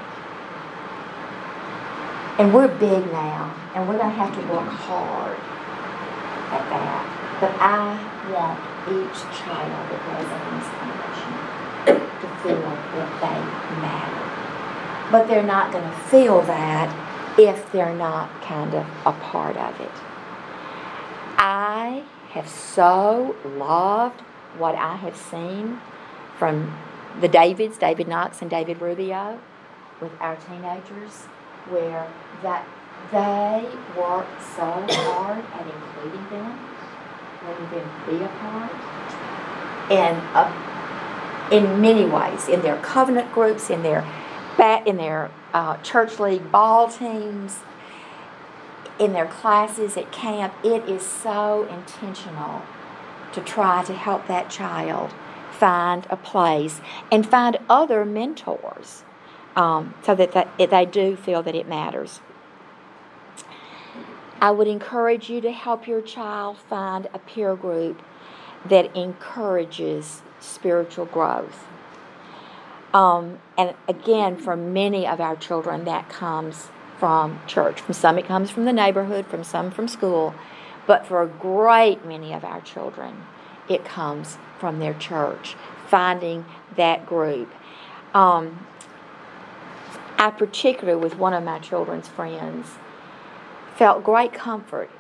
And 2.41 2.53
we're 2.53 2.67
big 2.67 3.13
now, 3.13 3.55
and 3.77 3.87
we're 3.87 3.97
going 3.97 4.11
to 4.11 4.17
have 4.17 4.35
to 4.35 4.41
work 4.53 4.67
hard 4.67 5.39
at 6.51 6.69
that. 6.69 7.39
But 7.39 7.55
I 7.63 7.95
want 8.35 8.59
each 8.91 9.23
child 9.39 9.87
that 9.87 10.03
goes 10.11 10.27
in 10.35 10.51
this 10.59 10.67
congregation 10.83 11.31
to 11.87 12.29
feel 12.43 12.59
that 12.99 13.11
they 13.23 13.39
matter. 13.87 15.13
But 15.13 15.29
they're 15.29 15.47
not 15.47 15.71
going 15.71 15.89
to 15.89 15.97
feel 16.11 16.43
that 16.43 16.91
if 17.39 17.71
they're 17.71 17.95
not 17.95 18.43
kind 18.43 18.75
of 18.75 18.85
a 19.07 19.13
part 19.13 19.57
of 19.57 19.81
it. 19.81 19.93
I 21.39 22.03
have 22.31 22.49
so 22.49 23.37
loved 23.45 24.21
what 24.59 24.75
I 24.75 24.97
have 24.97 25.17
seen 25.17 25.81
from 26.39 26.77
the 27.21 27.29
Davids, 27.29 27.79
David 27.79 28.09
Knox 28.09 28.43
and 28.43 28.51
David 28.51 28.81
Rubio, 28.81 29.41
with 30.01 30.13
our 30.21 30.37
teenagers, 30.37 31.27
where 31.69 32.07
that 32.43 32.67
they 33.11 33.69
work 33.97 34.27
so 34.57 34.65
hard 34.65 35.45
at 35.45 35.67
including 35.67 36.29
them, 36.31 36.59
letting 37.47 37.71
them 37.71 37.91
be 38.09 38.25
a 38.25 38.29
part, 38.29 38.73
and 39.91 40.17
uh, 40.35 41.51
in 41.53 41.81
many 41.81 42.05
ways, 42.05 42.49
in 42.49 42.63
their 42.63 42.77
covenant 42.79 43.33
groups, 43.33 43.71
in 43.71 43.83
their 43.83 44.01
bat, 44.57 44.87
in 44.87 44.97
their 44.97 45.31
uh, 45.53 45.77
church 45.79 46.19
league 46.19 46.51
ball 46.51 46.89
teams, 46.89 47.61
in 48.99 49.13
their 49.13 49.27
classes 49.27 49.97
at 49.97 50.11
camp, 50.11 50.55
it 50.63 50.89
is 50.89 51.03
so 51.03 51.69
intentional 51.71 52.63
to 53.35 53.41
try 53.41 53.85
to 53.85 53.95
help 53.95 54.27
that 54.29 54.49
child 54.49 55.13
find 55.51 56.07
a 56.11 56.17
place 56.17 56.81
and 57.11 57.27
find 57.27 57.59
other 57.69 58.05
mentors 58.05 59.05
um, 59.57 59.95
so 60.03 60.15
that 60.15 60.33
they, 60.59 60.87
do 60.87 61.17
feel 61.17 61.43
that 61.43 61.55
it 61.55 61.69
matters. 61.69 62.21
I 64.41 64.51
would 64.51 64.69
encourage 64.69 65.31
you 65.31 65.41
to 65.41 65.53
help 65.53 65.87
your 65.87 66.01
child 66.01 66.59
find 66.59 67.09
a 67.15 67.19
peer 67.19 67.55
group 67.55 68.03
that 68.65 68.95
encourages 68.97 70.23
spiritual 70.41 71.07
growth. 71.07 71.67
Um, 72.93 73.39
and 73.57 73.75
again, 73.89 74.37
for 74.37 74.57
many 74.57 75.07
of 75.07 75.21
our 75.21 75.37
children, 75.37 75.85
that 75.85 76.09
comes 76.09 76.69
from 76.99 77.41
church. 77.47 77.81
From 77.81 77.95
some, 77.95 78.19
it 78.19 78.27
comes 78.27 78.51
from 78.51 78.65
the 78.65 78.73
neighborhood, 78.73 79.27
from 79.27 79.45
some, 79.45 79.71
from 79.71 79.89
school. 79.89 80.35
But 80.87 81.07
for 81.07 81.23
a 81.23 81.27
great 81.27 82.05
many 82.05 82.33
of 82.33 82.45
our 82.45 82.61
children, 82.61 83.25
it 83.69 83.85
comes 83.85 84.39
from 84.59 84.79
their 84.79 84.95
church, 84.95 85.57
finding 85.87 86.45
that 86.77 87.07
group. 87.07 87.53
Um, 88.13 88.67
I, 90.19 90.31
particularly 90.31 91.01
with 91.01 91.17
one 91.17 91.35
of 91.35 91.43
my 91.43 91.59
children's 91.59 92.09
friends, 92.09 92.69
felt 93.77 94.05
great 94.05 94.33
comfort. 94.33 94.91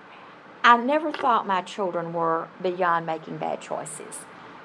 I 0.63 0.77
never 0.79 1.13
thought 1.13 1.47
my 1.47 1.63
children 1.63 2.13
were 2.13 2.49
beyond 2.61 3.07
making 3.07 3.37
bad 3.37 3.61
choices. 3.61 4.21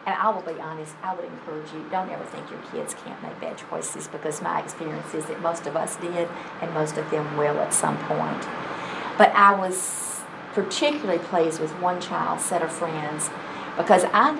And 0.05 0.15
I 0.15 0.29
will 0.29 0.41
be 0.41 0.59
honest, 0.59 0.95
I 1.03 1.13
would 1.13 1.25
encourage 1.25 1.71
you 1.73 1.85
don't 1.91 2.09
ever 2.09 2.23
think 2.23 2.49
your 2.49 2.61
kids 2.71 2.95
can't 2.95 3.21
make 3.21 3.39
bad 3.41 3.57
choices 3.57 4.07
because 4.07 4.41
my 4.41 4.61
experience 4.61 5.13
is 5.13 5.25
that 5.25 5.41
most 5.41 5.67
of 5.67 5.75
us 5.75 5.97
did 5.97 6.27
and 6.61 6.73
most 6.73 6.97
of 6.97 7.09
them 7.11 7.37
will 7.37 7.59
at 7.59 7.73
some 7.73 7.97
point. 8.05 8.47
But 9.17 9.29
I 9.35 9.53
was 9.53 10.08
particularly 10.63 11.19
pleased 11.19 11.59
with 11.59 11.71
one 11.79 12.01
child 12.01 12.41
set 12.41 12.61
of 12.61 12.71
friends 12.71 13.29
because 13.77 14.05
I 14.13 14.37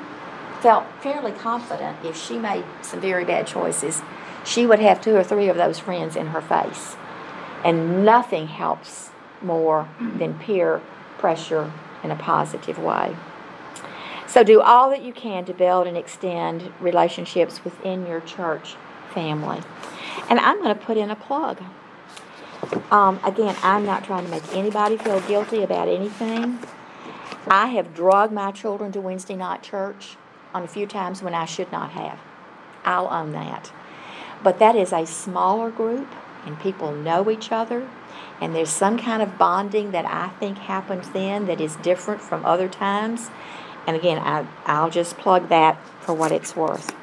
felt 0.62 0.86
fairly 1.02 1.32
confident 1.32 1.98
if 2.04 2.18
she 2.18 2.38
made 2.38 2.66
some 2.82 3.00
very 3.00 3.24
bad 3.24 3.48
choices, 3.48 4.02
she 4.44 4.66
would 4.66 4.80
have 4.80 5.02
two 5.02 5.16
or 5.16 5.24
three 5.24 5.48
of 5.48 5.56
those 5.56 5.80
friends 5.80 6.16
in 6.16 6.28
her 6.28 6.42
face. 6.42 6.96
And 7.64 8.06
nothing 8.06 8.48
helps 8.48 9.12
more 9.42 9.88
than 10.00 10.38
peer 10.40 10.82
pressure 11.18 11.72
in 12.04 12.12
a 12.12 12.16
positive 12.16 12.78
way. 12.78 13.16
So 14.28 14.44
do 14.44 14.62
all 14.62 14.90
that 14.92 15.02
you 15.02 15.12
can 15.12 15.46
to 15.46 15.54
build 15.54 15.88
and 15.88 15.98
extend 15.98 16.72
relationships 16.80 17.64
within 17.64 18.06
your 18.06 18.22
church 18.22 18.76
family. 19.14 19.62
And 20.30 20.40
I'm 20.40 20.62
going 20.62 20.78
to 20.78 20.86
put 20.86 20.98
in 20.98 21.10
a 21.10 21.16
plug. 21.16 21.60
Um, 22.92 23.20
again, 23.24 23.56
I'm 23.64 23.86
not 23.86 24.04
trying 24.04 24.26
to 24.26 24.32
make 24.32 24.56
anybody 24.56 24.98
feel 24.98 25.22
guilty 25.22 25.64
about 25.64 25.88
anything. 25.88 26.60
I 27.48 27.68
have 27.68 27.94
drugged 27.94 28.34
my 28.34 28.52
children 28.52 28.92
to 28.92 29.02
Wednesday 29.02 29.36
night 29.36 29.64
church 29.64 30.18
on 30.54 30.64
a 30.64 30.68
few 30.68 30.86
times 30.86 31.22
when 31.22 31.34
I 31.34 31.46
should 31.46 31.72
not 31.72 31.92
have. 31.92 32.20
I'll 32.84 33.08
own 33.08 33.32
that. 33.34 33.72
But 34.44 34.60
that 34.60 34.76
is 34.76 34.94
a 34.94 35.06
smaller 35.06 35.70
group, 35.70 36.08
and 36.46 36.60
people 36.60 36.92
know 36.92 37.30
each 37.30 37.52
other, 37.52 37.90
and 38.42 38.56
there's 38.56 38.70
some 38.70 38.98
kind 38.98 39.22
of 39.22 39.38
bonding 39.38 39.92
that 39.92 40.06
I 40.06 40.30
think 40.40 40.58
happens 40.58 41.10
then 41.10 41.46
that 41.46 41.60
is 41.60 41.76
different 41.78 42.22
from 42.22 42.46
other 42.46 42.68
times. 42.68 43.30
And 43.86 43.96
again, 43.96 44.20
I, 44.20 44.48
I'll 44.66 44.90
just 44.90 45.18
plug 45.18 45.50
that 45.50 45.78
for 46.02 46.14
what 46.14 46.32
it's 46.32 46.56
worth. 46.56 46.94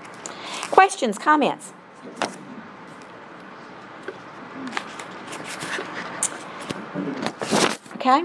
Questions, 0.71 1.19
comments? 1.19 1.73
Okay? 8.07 8.23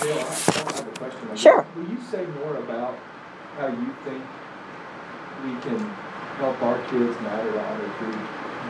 Bill, 0.00 0.16
I 0.16 0.24
I 0.24 0.72
have 0.72 0.88
a 0.88 0.96
question. 0.96 1.36
Sure. 1.36 1.66
Will 1.76 1.90
you 1.90 1.98
say 2.10 2.24
more 2.40 2.56
about 2.56 2.98
how 3.58 3.66
you 3.66 3.94
think 4.06 4.24
we 5.44 5.52
can 5.60 5.78
help 6.40 6.56
our 6.62 6.78
kids 6.88 7.20
matter 7.20 7.52
on 7.60 7.80
or 7.82 7.92
through 7.98 8.16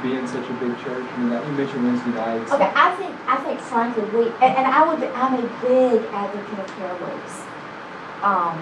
being 0.03 0.27
such 0.27 0.43
a 0.51 0.53
big 0.55 0.77
church? 0.83 1.07
I 1.07 1.19
mean, 1.19 1.31
you 1.31 1.53
mentioned 1.53 1.85
Wednesday 1.85 2.11
nights. 2.11 2.51
Okay, 2.51 2.73
I 2.75 2.97
think 2.97 3.15
I 3.29 3.37
think 3.45 3.61
frankly 3.61 4.03
we 4.11 4.27
and, 4.43 4.59
and 4.59 4.67
I 4.67 4.83
would 4.83 5.01
I'm 5.15 5.35
a 5.35 5.47
big 5.63 6.03
advocate 6.11 6.59
of 6.59 6.67
care 6.75 6.97
groups. 6.99 7.43
Um, 8.23 8.59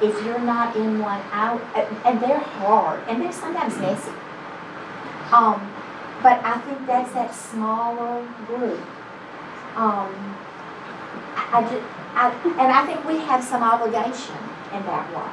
if 0.00 0.14
you're 0.24 0.38
not 0.38 0.76
in 0.76 1.00
one, 1.00 1.20
I 1.32 1.58
and 2.06 2.20
they're 2.20 2.38
hard 2.38 3.02
and 3.08 3.20
they're 3.20 3.32
sometimes 3.32 3.76
messy. 3.78 4.12
Um, 5.32 5.58
but 6.22 6.44
I 6.44 6.58
think 6.58 6.86
that's 6.86 7.12
that 7.12 7.34
smaller 7.34 8.26
group. 8.46 8.80
Um, 9.76 10.12
I, 11.36 11.48
I 11.52 11.62
just 11.62 11.84
I, 12.12 12.30
and 12.58 12.72
I 12.72 12.84
think 12.86 13.04
we 13.06 13.18
have 13.26 13.42
some 13.42 13.62
obligation 13.62 14.36
in 14.74 14.82
that 14.84 15.06
way. 15.14 15.30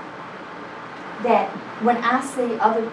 That 1.23 1.49
when 1.81 1.97
I 1.97 2.21
see 2.21 2.57
other 2.59 2.91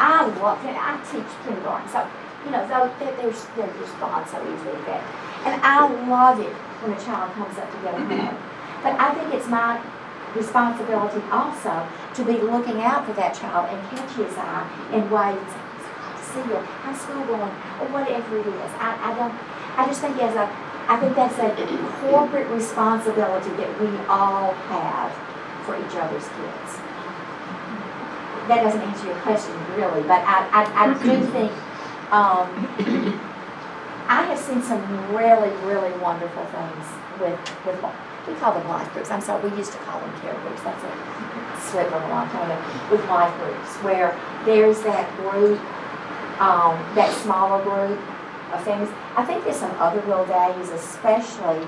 I 0.00 0.24
love. 0.40 0.58
I 0.64 0.96
teach 1.12 1.28
kindergarten, 1.44 1.86
so 1.90 2.08
you 2.44 2.50
know, 2.50 2.66
they're, 2.66 2.88
they're, 2.98 3.16
they're 3.20 3.74
respond 3.76 4.26
so 4.28 4.40
easily 4.40 4.80
that. 4.88 5.04
And 5.44 5.60
I 5.60 5.84
love 6.08 6.40
it 6.40 6.52
when 6.80 6.96
a 6.96 7.00
child 7.00 7.32
comes 7.34 7.58
up 7.58 7.70
to 7.70 7.78
get 7.84 7.94
a 7.94 8.00
hug. 8.00 8.36
But 8.82 8.96
I 8.96 9.12
think 9.12 9.34
it's 9.34 9.48
my 9.48 9.76
responsibility 10.34 11.20
also 11.30 11.86
to 12.14 12.24
be 12.24 12.40
looking 12.40 12.80
out 12.80 13.04
for 13.04 13.12
that 13.12 13.34
child 13.34 13.68
and 13.68 13.80
catch 13.90 14.16
his 14.16 14.32
eye 14.38 14.64
and 14.92 15.10
wave 15.10 15.36
see. 16.32 16.42
How's 16.82 17.00
school 17.00 17.24
going? 17.26 17.54
Or 17.82 17.86
whatever 17.90 18.38
it 18.38 18.46
is. 18.46 18.72
I, 18.78 18.96
I 19.00 19.14
don't, 19.14 19.34
I 19.76 19.86
just 19.86 20.00
think 20.00 20.16
as 20.22 20.34
a, 20.34 20.46
I 20.88 20.98
think 20.98 21.14
that's 21.14 21.38
a 21.38 21.50
corporate 22.00 22.48
responsibility 22.48 23.50
that 23.60 23.70
we 23.80 23.90
all 24.06 24.52
have 24.70 25.12
for 25.66 25.76
each 25.76 25.94
other's 25.94 26.26
kids 26.26 26.80
that 28.50 28.64
doesn't 28.64 28.82
answer 28.82 29.06
your 29.06 29.16
question 29.22 29.54
really, 29.76 30.02
but 30.02 30.20
I, 30.26 30.42
I, 30.50 30.62
I 30.74 31.02
do 31.02 31.24
think 31.34 31.52
um, 32.10 32.50
I 34.10 34.26
have 34.26 34.38
seen 34.38 34.60
some 34.62 34.82
really, 35.14 35.50
really 35.62 35.92
wonderful 35.98 36.44
things 36.46 36.84
with, 37.22 37.38
with 37.64 37.78
we 38.26 38.34
call 38.34 38.52
them 38.52 38.66
life 38.68 38.92
groups. 38.92 39.10
I'm 39.10 39.20
sorry, 39.20 39.48
we 39.48 39.56
used 39.56 39.72
to 39.72 39.78
call 39.78 40.00
them 40.00 40.12
care 40.20 40.34
groups. 40.42 40.62
That's 40.62 40.82
a 40.82 41.70
slip 41.70 41.86
of 41.86 42.02
a 42.02 42.08
long 42.08 42.28
time 42.28 42.50
ago. 42.50 42.90
With 42.90 43.04
life 43.08 43.32
groups, 43.38 43.70
where 43.86 44.18
there's 44.44 44.82
that 44.82 45.06
group, 45.16 45.58
um, 46.40 46.74
that 46.94 47.14
smaller 47.22 47.62
group 47.62 48.00
of 48.52 48.64
families. 48.64 48.88
I 49.16 49.24
think 49.24 49.44
there's 49.44 49.56
some 49.56 49.70
other 49.72 50.00
real 50.00 50.24
values, 50.24 50.70
especially. 50.70 51.66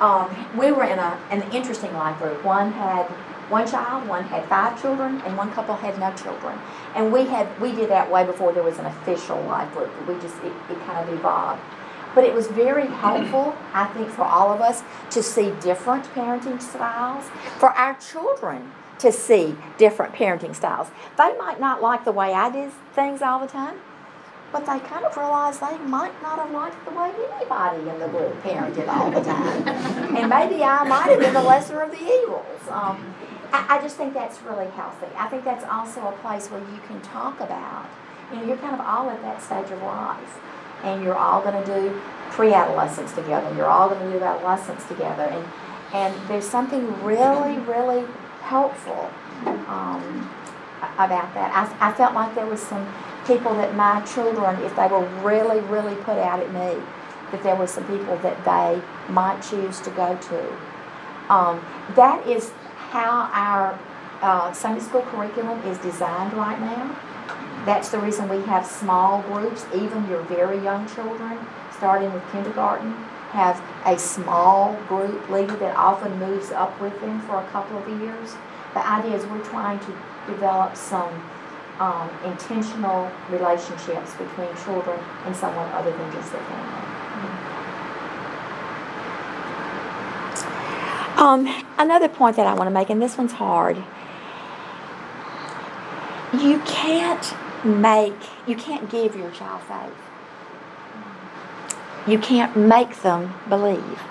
Um, 0.00 0.28
we 0.56 0.72
were 0.72 0.84
in 0.84 0.98
a, 0.98 1.18
an 1.30 1.42
interesting 1.52 1.92
life 1.94 2.18
group. 2.18 2.44
One 2.44 2.72
had 2.72 3.06
one 3.50 3.66
child, 3.66 4.08
one 4.08 4.24
had 4.24 4.44
five 4.46 4.80
children, 4.80 5.20
and 5.22 5.36
one 5.36 5.50
couple 5.52 5.74
had 5.74 5.98
no 5.98 6.12
children. 6.14 6.58
And 6.94 7.12
we 7.12 7.24
had 7.24 7.48
we 7.60 7.72
did 7.72 7.90
that 7.90 8.10
way 8.10 8.24
before 8.24 8.52
there 8.52 8.62
was 8.62 8.78
an 8.78 8.86
official 8.86 9.40
life 9.42 9.72
group. 9.72 9.90
We 10.06 10.14
just 10.20 10.36
it, 10.44 10.52
it 10.70 10.78
kind 10.86 11.08
of 11.08 11.14
evolved. 11.14 11.62
But 12.14 12.24
it 12.24 12.32
was 12.32 12.46
very 12.46 12.86
helpful, 12.86 13.56
I 13.72 13.86
think, 13.86 14.08
for 14.08 14.22
all 14.22 14.52
of 14.52 14.60
us 14.60 14.84
to 15.10 15.22
see 15.22 15.52
different 15.60 16.04
parenting 16.14 16.62
styles, 16.62 17.24
for 17.58 17.70
our 17.70 17.94
children 17.94 18.70
to 19.00 19.10
see 19.10 19.56
different 19.78 20.14
parenting 20.14 20.54
styles. 20.54 20.88
They 21.18 21.36
might 21.36 21.58
not 21.58 21.82
like 21.82 22.04
the 22.04 22.12
way 22.12 22.32
I 22.32 22.50
did 22.50 22.72
things 22.94 23.20
all 23.20 23.40
the 23.40 23.48
time, 23.48 23.78
but 24.54 24.66
they 24.66 24.78
kind 24.86 25.04
of 25.04 25.16
realized 25.16 25.60
they 25.60 25.76
might 25.78 26.14
not 26.22 26.38
have 26.38 26.52
liked 26.52 26.84
the 26.84 26.92
way 26.92 27.10
anybody 27.34 27.90
in 27.90 27.98
the 27.98 28.06
group 28.06 28.40
parented 28.44 28.86
all 28.86 29.10
the 29.10 29.20
time. 29.20 29.66
and 30.16 30.28
maybe 30.30 30.62
I 30.62 30.84
might 30.84 31.10
have 31.10 31.18
been 31.18 31.34
the 31.34 31.42
lesser 31.42 31.80
of 31.80 31.90
the 31.90 31.98
evils. 31.98 32.68
Um, 32.70 33.12
I, 33.52 33.66
I 33.68 33.82
just 33.82 33.96
think 33.96 34.14
that's 34.14 34.40
really 34.42 34.70
healthy. 34.70 35.08
I 35.16 35.26
think 35.26 35.44
that's 35.44 35.64
also 35.64 36.06
a 36.06 36.12
place 36.22 36.46
where 36.52 36.60
you 36.60 36.78
can 36.86 37.00
talk 37.00 37.40
about, 37.40 37.86
you 38.30 38.36
know, 38.36 38.44
you're 38.44 38.56
kind 38.58 38.74
of 38.74 38.86
all 38.86 39.10
at 39.10 39.20
that 39.22 39.42
stage 39.42 39.72
of 39.72 39.82
life. 39.82 40.38
And 40.84 41.02
you're 41.02 41.16
all 41.16 41.42
going 41.42 41.60
to 41.60 41.66
do 41.66 42.00
pre-adolescence 42.30 43.12
together. 43.12 43.52
You're 43.56 43.66
all 43.66 43.88
going 43.88 44.12
to 44.12 44.18
do 44.18 44.24
adolescence 44.24 44.86
together. 44.86 45.24
And, 45.24 45.48
and 45.94 46.28
there's 46.28 46.46
something 46.46 47.02
really, 47.02 47.58
really 47.58 48.06
helpful 48.42 49.10
um, 49.66 50.30
about 50.96 51.34
that. 51.34 51.50
I, 51.52 51.88
I 51.88 51.92
felt 51.92 52.14
like 52.14 52.36
there 52.36 52.46
was 52.46 52.62
some 52.62 52.86
people 53.26 53.54
that 53.54 53.74
my 53.74 54.00
children, 54.02 54.60
if 54.62 54.74
they 54.76 54.86
were 54.86 55.04
really, 55.22 55.60
really 55.60 55.94
put 56.02 56.18
out 56.18 56.40
at 56.40 56.52
me, 56.52 56.82
that 57.30 57.42
there 57.42 57.56
were 57.56 57.66
some 57.66 57.84
people 57.84 58.16
that 58.18 58.44
they 58.44 59.12
might 59.12 59.40
choose 59.42 59.80
to 59.80 59.90
go 59.90 60.16
to. 60.16 61.32
Um, 61.32 61.64
that 61.96 62.26
is 62.26 62.50
how 62.90 63.30
our 63.32 63.78
uh, 64.22 64.52
Sunday 64.52 64.80
school 64.80 65.02
curriculum 65.02 65.60
is 65.62 65.78
designed 65.78 66.32
right 66.34 66.60
now. 66.60 66.96
That's 67.64 67.88
the 67.88 67.98
reason 67.98 68.28
we 68.28 68.42
have 68.42 68.66
small 68.66 69.22
groups, 69.22 69.64
even 69.74 70.06
your 70.08 70.22
very 70.22 70.62
young 70.62 70.86
children, 70.88 71.38
starting 71.76 72.12
with 72.12 72.22
kindergarten, 72.30 72.92
have 73.32 73.60
a 73.84 73.98
small 73.98 74.74
group 74.86 75.28
leader 75.28 75.56
that 75.56 75.74
often 75.76 76.16
moves 76.18 76.52
up 76.52 76.78
with 76.80 76.98
them 77.00 77.20
for 77.22 77.40
a 77.40 77.46
couple 77.48 77.78
of 77.78 78.00
years. 78.00 78.34
The 78.74 78.86
idea 78.86 79.16
is 79.16 79.26
we're 79.26 79.44
trying 79.44 79.80
to 79.80 79.96
develop 80.26 80.76
some 80.76 81.10
um, 81.80 82.08
intentional 82.24 83.10
relationships 83.30 84.14
between 84.14 84.48
children 84.64 84.98
and 85.24 85.34
someone 85.34 85.70
other 85.72 85.90
than 85.90 86.12
just 86.12 86.32
their 86.32 86.42
family. 86.42 86.84
Um, 91.16 91.64
another 91.78 92.08
point 92.08 92.36
that 92.36 92.46
I 92.46 92.54
want 92.54 92.66
to 92.66 92.72
make, 92.72 92.90
and 92.90 93.00
this 93.00 93.16
one's 93.16 93.32
hard. 93.32 93.76
You 96.32 96.58
can't 96.66 97.34
make, 97.64 98.14
you 98.46 98.56
can't 98.56 98.90
give 98.90 99.16
your 99.16 99.30
child 99.30 99.62
faith. 99.62 99.94
You 102.06 102.18
can't 102.18 102.56
make 102.56 103.00
them 103.02 103.32
believe. 103.48 104.02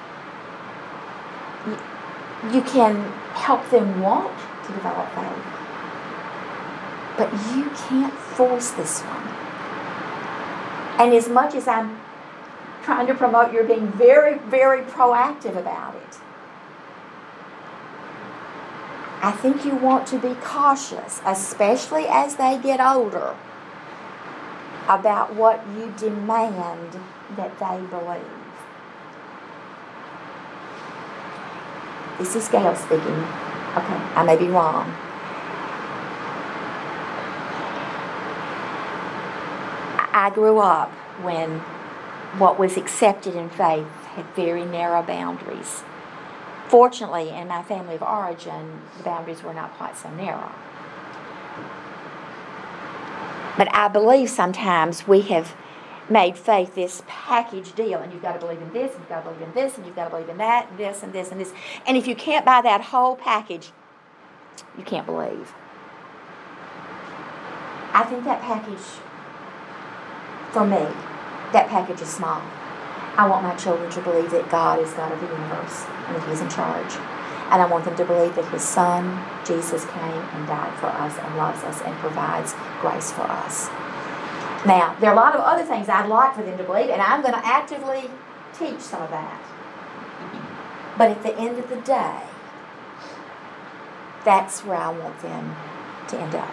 You, 1.68 1.78
you 2.52 2.62
can 2.62 3.12
help 3.34 3.70
them 3.70 4.02
want 4.02 4.36
to 4.66 4.72
develop 4.72 5.14
faith. 5.14 5.64
But 7.18 7.32
you 7.56 7.70
can't 7.88 8.14
force 8.14 8.72
this 8.72 9.02
one. 9.02 9.28
And 11.00 11.14
as 11.14 11.30
much 11.30 11.54
as 11.56 11.68
I'm 11.68 12.00
trying 12.84 13.08
to 13.08 13.14
promote, 13.14 13.54
you're 13.54 13.64
being 13.64 13.88
very, 13.92 14.38
very 14.40 14.84
proactive 14.84 15.58
about 15.58 15.96
it. 15.96 16.18
I 19.22 19.32
think 19.32 19.64
you 19.64 19.76
want 19.76 20.06
to 20.08 20.18
be 20.18 20.36
cautious, 20.42 21.22
especially 21.26 22.06
as 22.08 22.36
they 22.36 22.58
get 22.58 22.82
older, 22.82 23.36
about 24.90 25.34
what 25.34 25.64
you 25.78 25.94
demand 25.98 27.00
that 27.38 27.58
they 27.58 27.80
believe. 27.88 28.22
This 32.20 32.36
is 32.36 32.50
Gail 32.50 32.76
speaking. 32.76 33.24
Okay, 33.78 34.00
I 34.16 34.24
may 34.26 34.36
be 34.36 34.48
wrong. 34.48 34.94
I 40.14 40.30
grew 40.30 40.60
up 40.60 40.92
when 41.22 41.60
what 42.40 42.60
was 42.60 42.78
accepted 42.78 43.36
in 43.36 43.50
faith 43.50 43.88
had 44.16 44.26
very 44.36 44.64
narrow 44.64 45.02
boundaries. 45.02 45.84
Fortunately, 46.68 47.30
in 47.30 47.48
my 47.48 47.64
family 47.64 47.96
of 47.96 48.04
origin, 48.04 48.82
the 48.98 49.04
boundaries 49.04 49.44
were 49.44 49.54
not 49.54 49.74
quite 49.74 49.98
so 49.98 50.10
narrow. 50.12 50.52
But 53.58 53.74
I 53.74 53.88
believe 53.88 54.30
sometimes 54.30 55.08
we 55.08 55.22
have 55.22 55.56
made 56.10 56.38
faith 56.38 56.76
this 56.76 57.04
package 57.08 57.74
deal, 57.74 58.00
and 58.00 58.12
you've 58.12 58.22
got 58.22 58.34
to 58.34 58.40
believe 58.40 58.62
in 58.62 58.74
this, 58.74 58.92
and 58.92 59.02
you've 59.02 59.10
got 59.10 59.24
to 59.24 59.30
believe 59.30 59.48
in 59.48 59.54
this, 59.54 59.78
and 59.78 59.86
you've 59.86 59.96
got 59.96 60.06
to 60.06 60.10
believe 60.10 60.30
in 60.30 60.38
that, 60.38 60.70
and 60.70 60.78
this, 60.78 61.04
and 61.04 61.14
this, 61.14 61.32
and 61.32 61.40
this. 61.40 61.54
And 61.86 61.96
if 61.98 62.08
you 62.08 62.16
can't 62.16 62.46
buy 62.46 62.62
that 62.62 62.82
whole 62.82 63.16
package, 63.16 63.72
you 64.78 64.84
can't 64.84 65.06
believe. 65.06 65.54
I 67.94 68.04
think 68.04 68.24
that 68.24 68.42
package 68.42 69.02
for 70.54 70.66
me, 70.66 70.86
that 71.52 71.68
package 71.68 72.02
is 72.02 72.10
small. 72.10 72.42
I 73.18 73.28
want 73.28 73.44
my 73.44 73.56
children 73.56 73.92
to 73.92 74.02
believe 74.02 74.32
that 74.32 74.50
God 74.50 74.80
is 74.80 74.94
God 74.94 75.12
of 75.12 75.20
the 75.20 75.28
universe 75.28 75.86
and 76.08 76.16
that 76.16 76.30
He's 76.30 76.42
in 76.42 76.50
charge. 76.50 76.94
And 77.50 77.62
I 77.62 77.66
want 77.66 77.86
them 77.86 77.96
to 77.98 78.06
believe 78.06 78.36
that 78.36 78.46
His 78.46 78.64
Son, 78.64 79.20
Jesus, 79.46 79.86
came 79.86 80.24
and 80.34 80.48
died 80.48 80.74
for 80.80 80.88
us 80.88 81.18
and 81.18 81.38
loves 81.38 81.64
us 81.64 81.82
and 81.82 81.94
provides 81.98 82.56
grace 82.82 83.12
for 83.12 83.24
us. 83.24 83.68
Now, 84.66 84.96
there 85.00 85.10
are 85.10 85.14
a 85.14 85.20
lot 85.20 85.36
of 85.36 85.42
other 85.42 85.66
things 85.66 85.90
I'd 85.90 86.08
like 86.08 86.36
for 86.36 86.44
them 86.44 86.58
to 86.58 86.64
believe, 86.64 86.90
and 86.90 87.02
I'm 87.02 87.22
going 87.22 87.34
to 87.34 87.46
actively 87.46 88.10
teach 88.58 88.80
some 88.80 89.02
of 89.02 89.10
that. 89.10 89.42
But 90.98 91.12
at 91.12 91.22
the 91.24 91.36
end 91.38 91.60
of 91.60 91.70
the 91.70 91.82
day, 91.82 92.22
that's 94.24 94.64
where 94.64 94.78
I 94.78 94.90
want 94.90 95.20
them 95.22 95.56
to 96.08 96.20
end 96.20 96.36
up. 96.36 96.50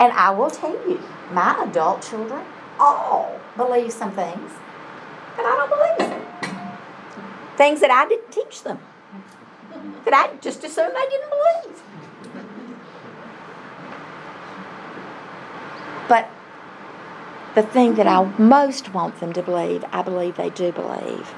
And 0.00 0.12
I 0.12 0.30
will 0.30 0.50
tell 0.50 0.72
you, 0.88 1.00
my 1.32 1.62
adult 1.62 2.02
children 2.02 2.44
all 2.78 3.38
believe 3.56 3.92
some 3.92 4.12
things 4.12 4.52
that 5.36 5.46
I 5.46 5.56
don't 5.56 5.70
believe. 5.70 6.20
Things 7.56 7.80
that 7.80 7.90
I 7.90 8.08
didn't 8.08 8.30
teach 8.32 8.62
them. 8.62 8.78
That 10.04 10.14
I 10.14 10.34
just 10.36 10.64
assumed 10.64 10.94
they 10.94 11.08
didn't 11.08 11.30
believe. 11.30 11.82
But 16.08 16.28
the 17.54 17.62
thing 17.62 17.94
that 17.96 18.06
I 18.06 18.24
most 18.38 18.94
want 18.94 19.20
them 19.20 19.32
to 19.32 19.42
believe, 19.42 19.84
I 19.92 20.02
believe 20.02 20.36
they 20.36 20.50
do 20.50 20.72
believe. 20.72 21.34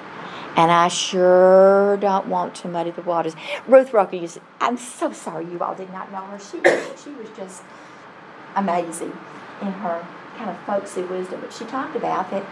And 0.57 0.71
I 0.71 0.88
sure 0.88 1.97
don't 1.97 2.27
want 2.27 2.55
to 2.57 2.68
muddy 2.68 2.90
the 2.90 3.03
waters. 3.03 3.35
Ruth 3.66 3.92
Rucker 3.92 4.16
used, 4.16 4.38
I'm 4.61 4.77
so 4.77 5.12
sorry 5.12 5.47
you 5.47 5.59
all 5.61 5.75
did 5.75 5.90
not 5.90 6.12
know 6.12 6.21
her. 6.21 6.38
She, 6.38 6.59
she 7.03 7.11
was 7.16 7.29
just 7.37 7.62
amazing 8.55 9.16
in 9.62 9.73
her 9.73 10.07
kind 10.37 10.51
of 10.51 10.59
folksy 10.61 11.03
wisdom, 11.03 11.40
but 11.40 11.53
she 11.53 11.64
talked 11.64 11.97
about 11.97 12.31
that 12.31 12.45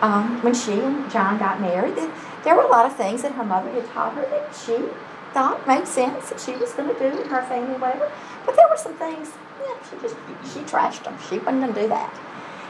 um, 0.00 0.42
when 0.42 0.54
she 0.54 0.72
and 0.72 1.10
John 1.10 1.38
got 1.38 1.60
married, 1.60 1.96
that 1.96 2.10
there 2.44 2.54
were 2.56 2.62
a 2.62 2.68
lot 2.68 2.86
of 2.86 2.96
things 2.96 3.22
that 3.22 3.32
her 3.32 3.44
mother 3.44 3.70
had 3.70 3.86
taught 3.86 4.14
her 4.14 4.22
that 4.22 4.54
she 4.54 4.88
thought 5.32 5.66
made 5.66 5.86
sense 5.86 6.30
that 6.30 6.40
she 6.40 6.52
was 6.52 6.72
going 6.72 6.92
to 6.92 6.98
do 6.98 7.20
in 7.22 7.28
her 7.28 7.42
family, 7.42 7.78
whatever. 7.78 8.10
But 8.44 8.56
there 8.56 8.66
were 8.70 8.76
some 8.76 8.94
things, 8.94 9.32
yeah, 9.60 9.74
she 9.88 9.96
just 10.00 10.16
she 10.52 10.60
trashed 10.60 11.04
them. 11.04 11.16
She 11.28 11.38
wasn't 11.38 11.62
going 11.62 11.74
to 11.74 11.80
do 11.82 11.88
that. 11.88 12.12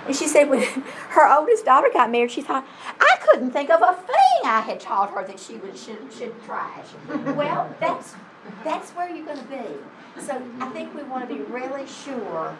And 0.06 0.14
she 0.14 0.26
said 0.28 0.48
when 0.48 0.62
her 1.10 1.28
oldest 1.28 1.64
daughter 1.64 1.90
got 1.92 2.10
married, 2.10 2.30
she 2.30 2.42
thought, 2.42 2.66
I 3.00 3.16
couldn't 3.22 3.50
think 3.50 3.70
of 3.70 3.82
a 3.82 3.94
thing 3.94 4.44
I 4.44 4.60
had 4.60 4.80
taught 4.80 5.10
her 5.12 5.24
that 5.26 5.40
she 5.40 5.56
would 5.56 5.76
should, 5.76 6.12
should 6.12 6.42
trash. 6.44 6.86
well, 7.08 7.74
that's 7.80 8.14
that's 8.62 8.90
where 8.92 9.08
you're 9.08 9.24
going 9.24 9.38
to 9.38 9.44
be. 9.44 10.20
So 10.20 10.40
I 10.60 10.68
think 10.68 10.94
we 10.94 11.02
want 11.02 11.28
to 11.28 11.34
be 11.34 11.40
really 11.42 11.86
sure 11.86 12.56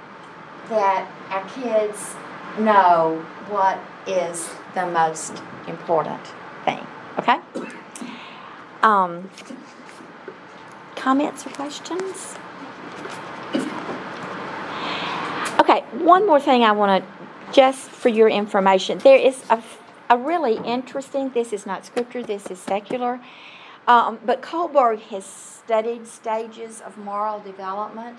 that 0.69 1.11
our 1.31 1.45
kids 1.51 2.15
know 2.59 3.25
what 3.49 3.79
is 4.07 4.49
the 4.75 4.87
most 4.87 5.43
important 5.67 6.21
thing. 6.65 6.87
Okay? 7.19 7.39
Um, 8.83 9.31
comments 10.97 11.47
or 11.47 11.51
questions? 11.51 12.37
Okay, 15.61 15.81
one 16.05 16.27
more 16.27 16.41
thing 16.41 16.63
I 16.65 16.73
want 16.73 17.05
to, 17.05 17.53
just 17.53 17.89
for 17.89 18.09
your 18.09 18.29
information, 18.29 18.99
there 18.99 19.17
is 19.17 19.45
a, 19.49 19.63
a 20.11 20.19
really 20.19 20.57
interesting, 20.65 21.31
this 21.31 21.53
is 21.53 21.65
not 21.65 21.87
scripture, 21.87 22.23
this 22.23 22.47
is 22.47 22.59
secular, 22.59 23.21
um, 23.87 24.19
but 24.25 24.43
Kohlberg 24.43 25.01
has 25.01 25.25
studied 25.25 26.07
stages 26.07 26.81
of 26.81 26.99
moral 26.99 27.39
development. 27.41 28.19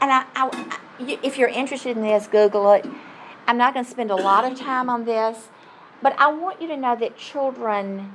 And 0.00 0.12
I, 0.12 0.24
I, 0.34 0.78
if 0.98 1.38
you're 1.38 1.48
interested 1.48 1.96
in 1.96 2.02
this, 2.02 2.26
Google 2.26 2.72
it. 2.72 2.86
I'm 3.46 3.56
not 3.56 3.74
going 3.74 3.84
to 3.84 3.90
spend 3.90 4.10
a 4.10 4.16
lot 4.16 4.50
of 4.50 4.58
time 4.58 4.90
on 4.90 5.04
this, 5.04 5.48
but 6.02 6.18
I 6.18 6.32
want 6.32 6.60
you 6.60 6.68
to 6.68 6.76
know 6.76 6.96
that 6.96 7.16
children 7.16 8.12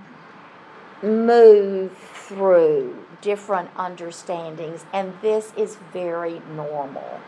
move 1.02 1.98
through 2.14 3.06
different 3.22 3.70
understandings, 3.78 4.86
and 4.94 5.14
this 5.22 5.54
is 5.58 5.78
very 5.94 6.42
normal. 6.56 7.20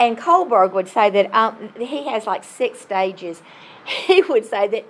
And 0.00 0.18
Kohlberg 0.18 0.72
would 0.72 0.88
say 0.88 1.10
that 1.10 1.32
um, 1.34 1.72
he 1.78 2.08
has 2.08 2.26
like 2.26 2.44
six 2.44 2.80
stages. 2.80 3.42
He 3.84 4.22
would 4.22 4.44
say 4.44 4.68
that 4.68 4.86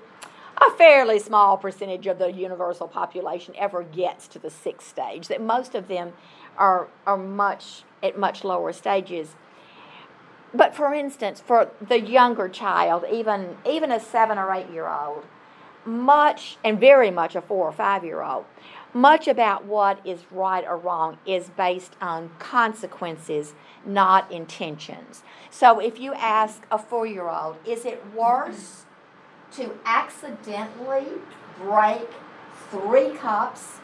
a 0.58 0.70
fairly 0.76 1.18
small 1.18 1.56
percentage 1.56 2.06
of 2.06 2.18
the 2.18 2.30
universal 2.30 2.86
population 2.86 3.54
ever 3.56 3.82
gets 3.82 4.28
to 4.28 4.38
the 4.38 4.50
sixth 4.50 4.86
stage, 4.86 5.28
that 5.28 5.40
most 5.40 5.74
of 5.74 5.88
them 5.88 6.12
are, 6.58 6.88
are 7.06 7.16
much 7.16 7.84
at 8.02 8.18
much 8.18 8.44
lower 8.44 8.72
stages. 8.72 9.36
But 10.54 10.74
for 10.74 10.92
instance, 10.92 11.40
for 11.40 11.70
the 11.80 12.00
younger 12.00 12.48
child, 12.48 13.04
even 13.10 13.56
even 13.66 13.90
a 13.90 14.00
seven 14.00 14.38
or 14.38 14.52
eight 14.52 14.70
year 14.70 14.88
old, 14.88 15.24
much 15.84 16.58
and 16.62 16.78
very 16.78 17.10
much 17.10 17.34
a 17.34 17.40
four 17.40 17.68
or 17.68 17.72
five 17.72 18.04
year 18.04 18.22
old, 18.22 18.44
much 18.92 19.26
about 19.26 19.64
what 19.64 20.04
is 20.06 20.20
right 20.30 20.64
or 20.66 20.76
wrong 20.76 21.18
is 21.24 21.48
based 21.50 21.96
on 22.00 22.30
consequences, 22.38 23.54
not 23.86 24.30
intentions. 24.30 25.22
So 25.50 25.78
if 25.78 25.98
you 25.98 26.12
ask 26.14 26.62
a 26.70 26.78
four 26.78 27.06
year 27.06 27.28
old, 27.28 27.56
is 27.66 27.86
it 27.86 28.04
worse 28.14 28.84
to 29.52 29.78
accidentally 29.84 31.06
break 31.58 32.08
three 32.70 33.10
cups 33.10 33.78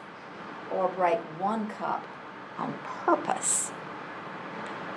or 0.75 0.87
break 0.89 1.17
one 1.39 1.67
cup 1.67 2.05
on 2.57 2.73
purpose? 3.05 3.71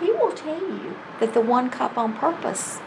He 0.02 0.10
will 0.12 0.32
tell 0.32 0.60
you 0.60 0.96
that 1.20 1.32
the 1.32 1.40
one 1.40 1.70
cup 1.70 1.96
on 1.96 2.14
purpose, 2.14 2.80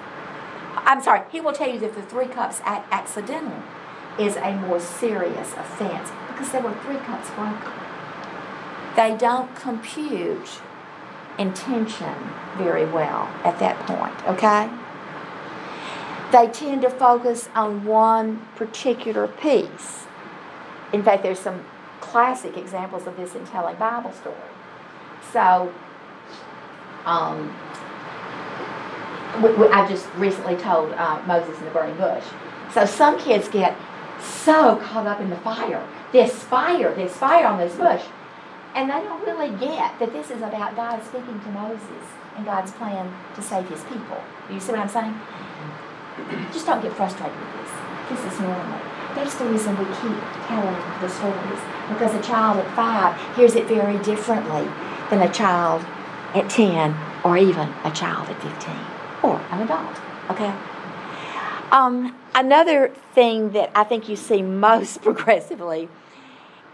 I'm 0.76 1.02
sorry, 1.02 1.22
he 1.32 1.40
will 1.40 1.54
tell 1.54 1.70
you 1.70 1.80
that 1.80 1.96
the 1.96 2.02
three 2.02 2.28
cups 2.28 2.62
accidental 2.66 3.64
is 4.20 4.36
a 4.36 4.54
more 4.54 4.80
serious 4.80 5.54
offense 5.54 6.12
because 6.28 6.52
there 6.52 6.62
were 6.62 6.74
three 6.84 6.98
cups 6.98 7.30
broken. 7.32 7.72
They 8.96 9.16
don't 9.18 9.54
compute 9.56 10.62
intention 11.38 12.16
very 12.58 12.86
well 12.86 13.30
at 13.44 13.60
that 13.60 13.80
point, 13.86 14.16
okay? 14.28 14.70
They 16.32 16.48
tend 16.52 16.82
to 16.82 16.90
focus 16.90 17.50
on 17.56 17.86
one 17.86 18.46
particular 18.56 19.28
piece. 19.28 20.06
In 20.92 21.04
fact, 21.04 21.24
there's 21.24 21.40
some 21.40 21.66
classic 22.00 22.58
examples 22.58 23.08
of 23.08 23.18
this 23.18 23.36
in 23.36 23.46
telling 23.48 23.76
Bible 23.76 24.12
stories. 24.14 24.40
So, 25.32 25.74
um, 27.06 27.54
we, 29.42 29.54
we, 29.54 29.68
I 29.68 29.88
just 29.88 30.08
recently 30.16 30.56
told 30.56 30.94
uh, 30.94 31.22
Moses 31.28 31.58
in 31.60 31.66
the 31.66 31.72
burning 31.72 31.98
bush. 31.98 32.24
So 32.74 32.86
some 32.86 33.20
kids 33.20 33.48
get 33.48 33.76
so 34.22 34.78
caught 34.78 35.08
up 35.08 35.20
in 35.20 35.30
the 35.30 35.38
fire. 35.38 35.86
This 36.12 36.44
fire, 36.44 36.94
this 36.94 37.16
fire 37.16 37.46
on 37.46 37.58
this 37.58 37.76
bush. 37.76 38.04
And 38.74 38.90
they 38.90 39.02
don't 39.02 39.24
really 39.26 39.50
get 39.58 39.98
that 40.00 40.12
this 40.12 40.30
is 40.30 40.42
about 40.42 40.76
God 40.76 41.02
speaking 41.04 41.40
to 41.40 41.50
Moses 41.52 42.06
and 42.36 42.46
God's 42.46 42.72
plan 42.72 43.14
to 43.36 43.42
save 43.42 43.70
his 43.70 43.82
people. 43.84 44.22
You 44.52 44.60
see 44.60 44.72
what 44.72 44.82
I'm 44.82 44.90
saying? 44.90 45.16
Just 46.52 46.66
don't 46.66 46.82
get 46.82 46.92
frustrated 46.94 47.38
with 47.38 47.54
this. 47.62 47.72
This 48.10 48.34
is 48.34 48.40
normal. 48.40 48.80
That's 49.16 49.36
the 49.36 49.46
reason 49.46 49.78
we 49.78 49.86
keep 49.86 50.20
telling 50.48 50.76
the 51.00 51.08
stories. 51.08 51.62
Because 51.88 52.14
a 52.14 52.22
child 52.22 52.60
at 52.60 52.76
five 52.76 53.16
hears 53.36 53.56
it 53.56 53.66
very 53.66 53.98
differently 54.04 54.68
than 55.10 55.22
a 55.22 55.32
child 55.32 55.86
at 56.36 56.50
10 56.50 56.96
or 57.24 57.38
even 57.38 57.74
a 57.84 57.92
child 57.92 58.30
at 58.30 58.42
15 58.42 58.76
or 59.24 59.40
an 59.52 59.62
adult. 59.62 59.98
Okay? 60.30 60.54
Um, 61.72 62.16
another 62.36 62.90
thing 63.14 63.52
that 63.52 63.72
I 63.74 63.84
think 63.84 64.08
you 64.08 64.16
see 64.16 64.42
most 64.42 65.02
progressively 65.02 65.90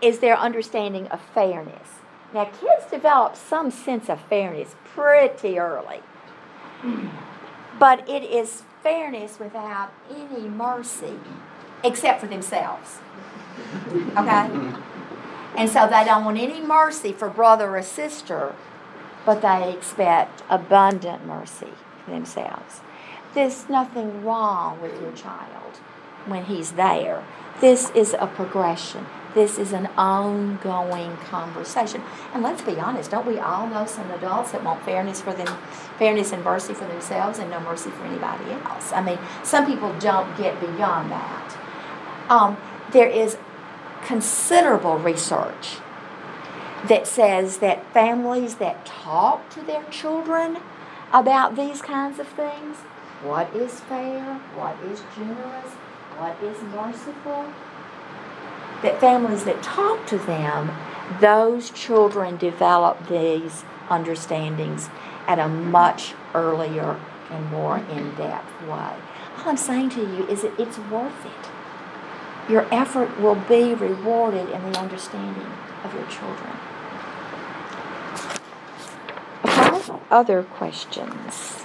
is 0.02 0.20
their 0.20 0.38
understanding 0.38 1.08
of 1.08 1.22
fairness. 1.22 2.00
Now, 2.34 2.46
kids 2.46 2.86
develop 2.90 3.36
some 3.36 3.72
sense 3.72 4.10
of 4.10 4.20
fairness 4.22 4.76
pretty 4.86 5.60
early, 5.60 6.00
but 7.78 8.08
it 8.10 8.24
is 8.24 8.64
fairness 8.82 9.38
without 9.38 9.92
any 10.10 10.48
mercy 10.48 11.20
except 11.84 12.22
for 12.22 12.28
themselves. 12.28 13.00
Okay? 14.18 14.74
And 15.58 15.70
so 15.70 15.88
they 15.88 16.06
don't 16.06 16.24
want 16.24 16.38
any 16.38 16.62
mercy 16.62 17.12
for 17.12 17.30
brother 17.30 17.76
or 17.76 17.82
sister, 17.82 18.56
but 19.26 19.42
they 19.42 19.74
expect 19.74 20.44
abundant 20.50 21.26
mercy 21.26 21.74
themselves. 22.08 22.82
There's 23.34 23.70
nothing 23.70 24.26
wrong 24.26 24.82
with 24.82 25.00
your 25.02 25.12
child 25.14 25.78
when 26.26 26.46
he's 26.46 26.74
there. 26.74 27.24
This 27.60 27.90
is 27.92 28.16
a 28.20 28.28
progression. 28.28 29.06
This 29.34 29.58
is 29.58 29.72
an 29.72 29.88
ongoing 29.98 31.16
conversation. 31.18 32.02
And 32.34 32.44
let's 32.44 32.62
be 32.62 32.80
honest, 32.80 33.12
don't 33.12 33.26
we 33.26 33.40
all 33.40 33.68
know 33.68 33.86
some 33.86 34.12
adults 34.12 34.52
that 34.52 34.64
want 34.64 34.84
fairness 34.84 35.22
for 35.22 35.32
them, 35.32 35.48
fairness 35.98 36.34
and 36.34 36.44
mercy 36.44 36.74
for 36.74 36.86
themselves 36.86 37.40
and 37.40 37.50
no 37.50 37.62
mercy 37.62 37.90
for 37.92 38.04
anybody 38.04 38.52
else? 38.52 38.92
I 38.92 39.02
mean, 39.02 39.20
some 39.44 39.66
people 39.66 39.94
don't 40.00 40.36
get 40.38 40.60
beyond 40.60 41.12
that. 41.12 41.58
Um, 42.30 42.58
there 42.92 43.08
is 43.08 43.38
considerable 44.04 44.98
research 44.98 45.78
that 46.88 47.06
says 47.06 47.58
that 47.60 47.86
families 47.94 48.56
that 48.56 48.86
talk 48.86 49.50
to 49.50 49.62
their 49.62 49.84
children 49.86 50.58
about 51.14 51.56
these 51.56 51.82
kinds 51.82 52.20
of 52.20 52.28
things 52.28 52.78
what 53.24 53.54
is 53.56 53.80
fair, 53.82 54.42
what 54.56 54.76
is 54.92 55.04
generous, 55.16 55.74
what 56.18 56.36
is 56.42 56.60
merciful 56.64 57.46
that 58.82 59.00
families 59.00 59.44
that 59.44 59.62
talk 59.62 60.06
to 60.08 60.18
them, 60.18 60.72
those 61.20 61.70
children 61.72 62.38
develop 62.38 63.08
these 63.08 63.64
understandings 63.90 64.90
at 65.28 65.40
a 65.40 65.48
much 65.48 66.14
earlier 66.34 67.00
and 67.30 67.52
more 67.52 67.78
in 67.78 68.16
depth 68.16 68.62
way. 68.64 68.96
All 69.38 69.50
I'm 69.50 69.58
saying 69.58 69.90
to 69.92 70.02
you 70.02 70.28
is 70.28 70.42
that 70.42 70.60
it's 70.60 70.78
worth 70.78 71.26
it. 71.26 72.52
Your 72.52 72.66
effort 72.74 73.20
will 73.20 73.36
be 73.36 73.74
rewarded 73.74 74.50
in 74.50 74.72
the 74.72 74.80
understanding 74.80 75.52
of 75.84 75.94
your 75.94 76.06
children. 76.08 76.52
Okay, 79.46 80.01
other 80.12 80.44
questions? 80.44 81.58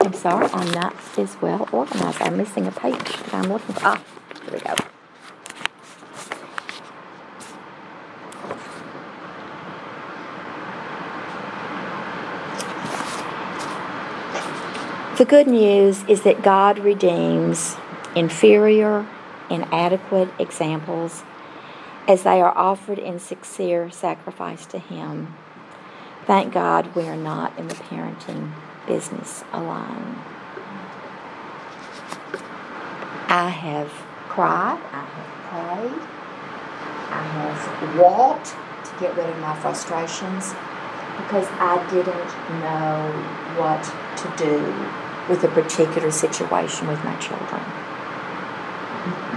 I'm 0.00 0.12
sorry, 0.12 0.48
I'm 0.52 0.70
not 0.72 0.94
as 1.16 1.40
well 1.40 1.68
organized. 1.72 2.22
I'm 2.22 2.36
missing 2.36 2.66
a 2.66 2.70
page 2.70 2.98
that 2.98 3.34
I'm 3.34 3.50
looking 3.50 3.74
for. 3.74 3.80
Ah, 3.84 4.02
here 4.44 4.52
we 4.52 4.60
go. 4.60 4.74
The 15.16 15.24
good 15.24 15.48
news 15.48 16.04
is 16.04 16.22
that 16.22 16.42
God 16.42 16.78
redeems 16.78 17.76
inferior, 18.14 19.04
inadequate 19.50 20.28
examples 20.38 21.24
as 22.08 22.22
they 22.22 22.40
are 22.40 22.56
offered 22.56 22.98
in 22.98 23.20
sincere 23.20 23.90
sacrifice 23.90 24.64
to 24.64 24.78
Him. 24.78 25.34
Thank 26.26 26.54
God 26.54 26.94
we 26.96 27.02
are 27.02 27.16
not 27.16 27.56
in 27.58 27.68
the 27.68 27.74
parenting 27.74 28.52
business 28.86 29.44
alone. 29.52 30.16
I 33.30 33.50
have 33.50 33.92
cried, 34.28 34.80
I 34.90 35.04
have 35.04 35.90
prayed, 35.90 36.08
I 37.10 37.22
have 37.22 37.98
walked 37.98 38.54
to 38.86 39.00
get 39.00 39.14
rid 39.14 39.28
of 39.28 39.38
my 39.40 39.54
frustrations 39.60 40.54
because 41.18 41.46
I 41.60 41.76
didn't 41.90 42.32
know 42.62 43.12
what 43.58 43.84
to 44.16 44.32
do 44.42 44.58
with 45.28 45.44
a 45.44 45.48
particular 45.48 46.10
situation 46.10 46.88
with 46.88 47.04
my 47.04 47.14
children. 47.16 47.77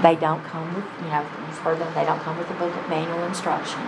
They 0.02 0.16
don't 0.16 0.44
come 0.46 0.74
with, 0.74 0.86
you 1.04 1.10
know, 1.10 1.22
you've 1.22 1.58
heard 1.60 1.78
them, 1.80 1.94
they 1.94 2.06
don't 2.06 2.20
come 2.22 2.38
with 2.38 2.50
a 2.50 2.54
book 2.56 2.76
of 2.76 2.90
manual 2.90 3.24
instruction. 3.26 3.82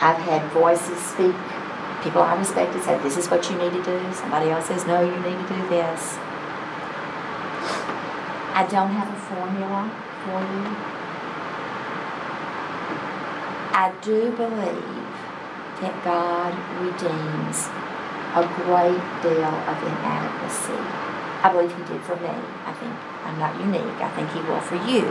I've 0.00 0.20
had 0.20 0.44
voices 0.52 1.00
speak, 1.00 1.34
people 2.04 2.22
I 2.22 2.36
respected 2.38 2.82
said, 2.82 3.02
this 3.02 3.16
is 3.16 3.28
what 3.28 3.48
you 3.50 3.56
need 3.56 3.72
to 3.72 3.82
do. 3.82 4.12
Somebody 4.12 4.50
else 4.50 4.66
says, 4.66 4.86
no, 4.86 5.00
you 5.00 5.16
need 5.16 5.38
to 5.40 5.48
do 5.48 5.68
this. 5.68 6.18
I 8.52 8.66
don't 8.68 8.90
have 8.90 9.08
a 9.08 9.20
formula 9.32 9.90
for 10.24 10.40
you. 10.44 10.98
I 13.72 13.94
do 14.02 14.30
believe 14.36 15.08
that 15.80 15.94
God 16.02 16.52
redeems 16.82 17.70
a 18.34 18.42
great 18.66 19.02
deal 19.22 19.54
of 19.66 19.76
inadequacy. 19.82 21.17
I 21.48 21.52
believe 21.52 21.72
He 21.72 21.84
did 21.84 22.02
for 22.02 22.16
me. 22.16 22.28
I 22.28 22.76
think 22.76 22.92
I'm 23.24 23.38
not 23.40 23.56
unique. 23.56 23.96
I 24.04 24.10
think 24.12 24.28
He 24.36 24.40
will 24.44 24.60
for 24.60 24.76
you. 24.84 25.08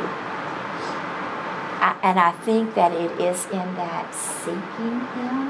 I, 1.81 1.97
and 2.03 2.19
I 2.19 2.31
think 2.45 2.75
that 2.75 2.91
it 2.91 3.09
is 3.19 3.45
in 3.49 3.65
that 3.73 4.13
seeking 4.13 5.01
Him 5.17 5.49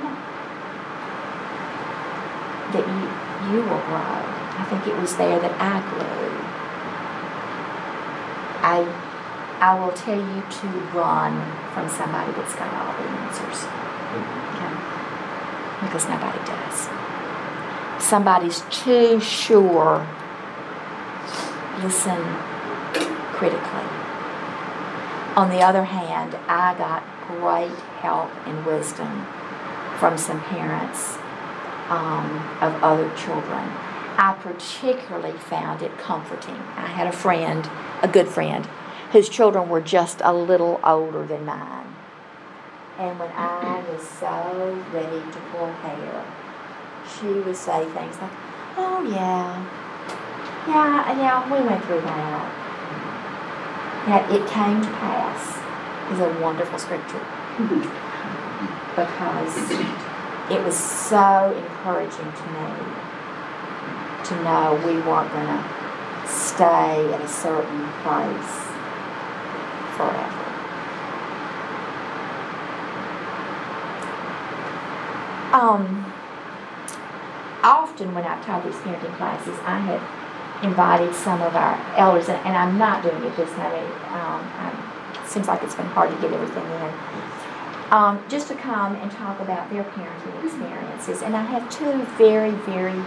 that 2.71 2.87
you, 2.87 3.03
you 3.51 3.59
will 3.67 3.83
grow. 3.91 4.23
I 4.55 4.63
think 4.71 4.87
it 4.87 4.95
was 4.95 5.15
there 5.17 5.39
that 5.39 5.55
I 5.59 5.83
grew. 5.91 6.31
I, 8.63 8.87
I 9.59 9.79
will 9.79 9.91
tell 9.91 10.15
you 10.15 10.39
to 10.39 10.67
run 10.95 11.35
from 11.75 11.89
somebody 11.91 12.31
that's 12.31 12.55
got 12.55 12.71
all 12.71 12.95
the 12.95 13.07
answers. 13.27 13.67
Okay? 14.55 14.71
Because 15.83 16.07
nobody 16.07 16.39
does 16.47 17.07
somebody's 17.99 18.61
too 18.71 19.19
sure, 19.19 20.07
listen 21.83 22.23
critically. 23.33 23.87
On 25.35 25.49
the 25.49 25.61
other 25.61 25.83
hand, 25.83 26.35
I 26.47 26.75
got 26.77 27.03
great 27.27 27.77
help 28.01 28.31
and 28.47 28.65
wisdom 28.65 29.25
from 29.99 30.17
some 30.17 30.41
parents 30.41 31.17
um, 31.89 32.25
of 32.61 32.83
other 32.83 33.09
children. 33.15 33.63
I 34.19 34.35
particularly 34.41 35.37
found 35.37 35.83
it 35.83 35.95
comforting. 35.99 36.55
I 36.75 36.87
had 36.87 37.05
a 37.05 37.11
friend, 37.11 37.69
a 38.01 38.07
good 38.07 38.27
friend, 38.27 38.65
whose 39.11 39.29
children 39.29 39.69
were 39.69 39.81
just 39.81 40.21
a 40.23 40.33
little 40.33 40.79
older 40.83 41.25
than 41.25 41.45
mine. 41.45 41.95
And 42.97 43.19
when 43.19 43.29
I 43.35 43.83
was 43.91 44.01
so 44.07 44.83
ready 44.91 45.19
to 45.31 45.39
pull 45.51 45.67
hair, 45.67 46.25
she 47.07 47.27
would 47.27 47.55
say 47.55 47.85
things 47.91 48.17
like, 48.19 48.31
"Oh 48.75 49.07
yeah, 49.07 49.63
yeah, 50.67 51.17
yeah, 51.17 51.43
we 51.45 51.65
went 51.65 51.83
through 51.85 52.01
that." 52.01 52.63
That 54.07 54.31
it 54.31 54.47
came 54.47 54.81
to 54.81 54.89
pass 55.01 55.57
is 56.11 56.19
a 56.19 56.29
wonderful 56.41 56.79
scripture 56.79 57.19
because 58.95 59.71
it 60.49 60.63
was 60.63 60.77
so 60.77 61.53
encouraging 61.57 62.31
to 62.31 62.45
me 62.55 62.71
to 64.23 64.43
know 64.43 64.81
we 64.85 64.95
weren't 65.01 65.31
going 65.31 65.47
to 65.47 65.77
stay 66.27 67.13
at 67.13 67.21
a 67.21 67.27
certain 67.27 67.87
place 68.03 68.67
forever. 69.95 70.47
Um, 75.53 76.13
often 77.63 78.13
when 78.13 78.25
I've 78.25 78.45
taught 78.45 78.63
these 78.63 78.75
parenting 78.75 79.15
classes, 79.17 79.57
I 79.63 79.79
have 79.79 80.01
invited 80.63 81.13
some 81.13 81.41
of 81.41 81.55
our 81.55 81.75
elders, 81.95 82.29
and, 82.29 82.37
and 82.45 82.55
I'm 82.55 82.77
not 82.77 83.03
doing 83.03 83.23
it 83.23 83.35
this 83.35 83.49
time. 83.51 83.73
Um, 84.13 85.23
it 85.23 85.29
seems 85.29 85.47
like 85.47 85.61
it's 85.63 85.75
been 85.75 85.85
hard 85.87 86.09
to 86.09 86.15
get 86.21 86.31
everything 86.33 86.63
in. 86.63 87.91
Um, 87.91 88.23
just 88.27 88.47
to 88.49 88.55
come 88.55 88.95
and 88.95 89.11
talk 89.11 89.39
about 89.39 89.69
their 89.69 89.83
parenting 89.83 90.43
experiences. 90.43 91.21
And 91.21 91.37
I 91.37 91.43
have 91.43 91.69
two 91.69 92.03
very, 92.17 92.51
very 92.51 92.99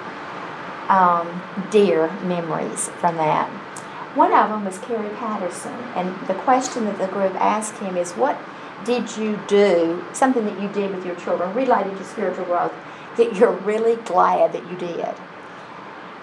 um, 0.88 1.42
dear 1.70 2.10
memories 2.22 2.88
from 3.00 3.16
that. 3.16 3.48
One 4.16 4.32
of 4.32 4.48
them 4.48 4.64
was 4.64 4.78
Kerry 4.78 5.08
Patterson, 5.16 5.72
and 5.94 6.08
the 6.26 6.34
question 6.34 6.84
that 6.86 6.98
the 6.98 7.06
group 7.08 7.34
asked 7.36 7.78
him 7.78 7.96
is, 7.96 8.12
What 8.12 8.36
did 8.84 9.16
you 9.16 9.38
do, 9.46 10.04
something 10.12 10.44
that 10.44 10.60
you 10.60 10.68
did 10.68 10.94
with 10.94 11.06
your 11.06 11.14
children 11.16 11.54
related 11.54 11.96
to 11.96 12.04
spiritual 12.04 12.44
growth, 12.46 12.72
that 13.16 13.36
you're 13.36 13.52
really 13.52 13.96
glad 13.96 14.52
that 14.52 14.68
you 14.70 14.76
did? 14.76 15.14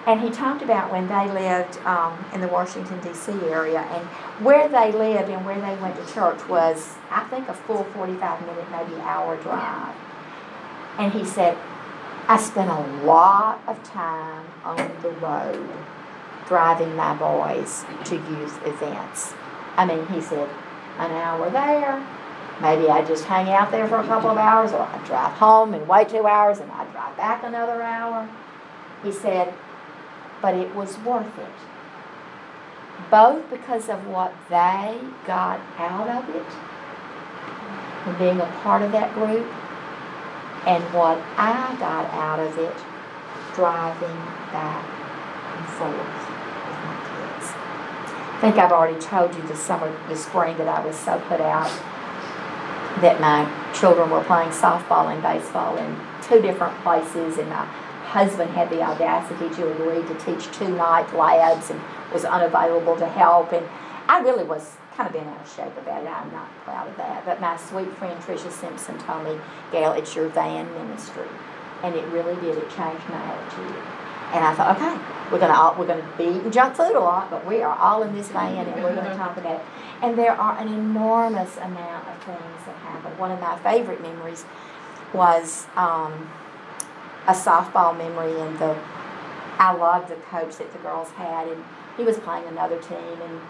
And 0.06 0.20
he 0.20 0.30
talked 0.30 0.62
about 0.62 0.90
when 0.90 1.06
they 1.08 1.28
lived 1.30 1.78
um, 1.84 2.24
in 2.32 2.40
the 2.40 2.48
Washington, 2.48 2.98
D.C. 3.00 3.32
area, 3.50 3.80
and 3.80 4.06
where 4.44 4.68
they 4.68 4.90
lived 4.90 5.28
and 5.28 5.44
where 5.44 5.60
they 5.60 5.76
went 5.82 5.96
to 5.96 6.14
church 6.14 6.48
was, 6.48 6.94
I 7.10 7.24
think, 7.24 7.48
a 7.48 7.54
full 7.54 7.84
45 7.84 8.40
minute, 8.46 8.70
maybe 8.70 9.00
hour 9.02 9.36
drive. 9.42 9.94
And 10.98 11.12
he 11.12 11.24
said, 11.24 11.58
I 12.26 12.38
spent 12.38 12.70
a 12.70 13.04
lot 13.04 13.60
of 13.66 13.82
time 13.84 14.46
on 14.64 14.76
the 15.02 15.10
road 15.10 15.68
driving 16.46 16.96
my 16.96 17.14
boys 17.14 17.84
to 18.06 18.16
youth 18.16 18.66
events. 18.66 19.34
I 19.76 19.84
mean, 19.84 20.06
he 20.06 20.20
said, 20.20 20.48
an 20.98 21.12
hour 21.12 21.48
there, 21.50 22.04
maybe 22.60 22.88
I 22.88 23.04
just 23.04 23.24
hang 23.24 23.48
out 23.50 23.70
there 23.70 23.86
for 23.86 24.00
a 24.00 24.06
couple 24.06 24.30
of 24.30 24.38
hours, 24.38 24.72
or 24.72 24.80
I 24.80 24.98
drive 25.06 25.32
home 25.34 25.74
and 25.74 25.86
wait 25.86 26.08
two 26.08 26.26
hours, 26.26 26.58
and 26.58 26.70
I 26.72 26.84
drive 26.90 27.16
back 27.16 27.44
another 27.44 27.82
hour. 27.82 28.28
He 29.02 29.12
said, 29.12 29.54
but 30.40 30.54
it 30.54 30.74
was 30.74 30.98
worth 30.98 31.38
it. 31.38 31.48
Both 33.10 33.48
because 33.50 33.88
of 33.88 34.06
what 34.06 34.34
they 34.48 34.98
got 35.26 35.60
out 35.78 36.08
of 36.08 36.28
it, 36.34 36.46
being 38.18 38.40
a 38.40 38.46
part 38.62 38.82
of 38.82 38.92
that 38.92 39.12
group, 39.14 39.46
and 40.66 40.82
what 40.92 41.18
I 41.36 41.76
got 41.78 42.06
out 42.12 42.40
of 42.40 42.58
it, 42.58 42.74
driving 43.54 44.16
back 44.52 44.84
and 45.56 45.66
forth 45.76 45.94
with 45.94 46.78
my 46.84 46.96
kids. 47.08 47.52
I 47.54 48.38
think 48.40 48.56
I've 48.56 48.72
already 48.72 48.98
told 49.00 49.34
you 49.34 49.42
the 49.42 49.56
summer, 49.56 49.94
the 50.08 50.16
spring, 50.16 50.56
that 50.58 50.68
I 50.68 50.84
was 50.84 50.96
so 50.96 51.18
put 51.28 51.40
out 51.40 51.70
that 53.00 53.20
my 53.20 53.46
children 53.72 54.10
were 54.10 54.24
playing 54.24 54.50
softball 54.50 55.12
and 55.12 55.22
baseball 55.22 55.76
in 55.76 55.96
two 56.22 56.40
different 56.42 56.76
places, 56.82 57.38
and 57.38 57.48
my 57.50 57.66
husband 58.08 58.50
had 58.52 58.70
the 58.70 58.80
audacity 58.80 59.54
to 59.54 59.70
agree 59.70 60.02
to 60.08 60.14
teach 60.24 60.50
two 60.50 60.68
night 60.68 61.12
labs 61.14 61.70
and 61.70 61.80
was 62.12 62.24
unavailable 62.24 62.96
to 62.96 63.06
help. 63.06 63.52
And 63.52 63.66
I 64.08 64.20
really 64.20 64.44
was 64.44 64.76
kind 64.96 65.06
of 65.06 65.12
been 65.12 65.28
out 65.28 65.40
of 65.40 65.52
shape 65.52 65.76
about 65.76 66.02
it. 66.02 66.08
I'm 66.08 66.32
not 66.32 66.48
proud 66.64 66.88
of 66.88 66.96
that. 66.96 67.24
But 67.26 67.40
my 67.40 67.56
sweet 67.58 67.92
friend 67.98 68.18
Tricia 68.20 68.50
Simpson 68.50 68.98
told 68.98 69.24
me, 69.24 69.38
Gail, 69.70 69.92
it's 69.92 70.16
your 70.16 70.28
van 70.28 70.72
ministry. 70.72 71.28
And 71.82 71.94
it 71.94 72.04
really 72.08 72.34
did. 72.40 72.56
It 72.56 72.70
changed 72.70 73.06
my 73.08 73.22
attitude. 73.22 73.76
And 74.32 74.44
I 74.44 74.54
thought, 74.54 74.76
okay, 74.76 75.30
we're 75.30 75.38
gonna 75.38 75.54
all, 75.54 75.76
we're 75.78 75.86
gonna 75.86 76.06
be 76.16 76.24
eating 76.24 76.50
junk 76.50 76.76
food 76.76 76.96
a 76.96 77.00
lot, 77.00 77.30
but 77.30 77.46
we 77.46 77.62
are 77.62 77.76
all 77.78 78.02
in 78.02 78.14
this 78.14 78.28
van 78.28 78.66
and 78.66 78.82
we're 78.82 78.94
gonna 78.94 79.14
talk 79.16 79.36
about 79.36 79.60
it. 79.60 79.66
And 80.02 80.16
there 80.16 80.32
are 80.32 80.58
an 80.58 80.68
enormous 80.68 81.56
amount 81.58 82.08
of 82.08 82.22
things 82.24 82.64
that 82.66 82.76
happen. 82.76 83.16
One 83.18 83.30
of 83.30 83.40
my 83.40 83.58
favorite 83.58 84.02
memories 84.02 84.44
was 85.14 85.66
um, 85.76 86.28
a 87.28 87.32
softball 87.32 87.96
memory, 87.96 88.40
and 88.40 88.58
the 88.58 88.76
I 89.58 89.72
loved 89.72 90.08
the 90.08 90.14
coach 90.14 90.56
that 90.56 90.72
the 90.72 90.78
girls 90.78 91.10
had, 91.10 91.48
and 91.48 91.64
he 91.96 92.04
was 92.04 92.18
playing 92.18 92.46
another 92.46 92.80
team, 92.80 93.20
and 93.22 93.40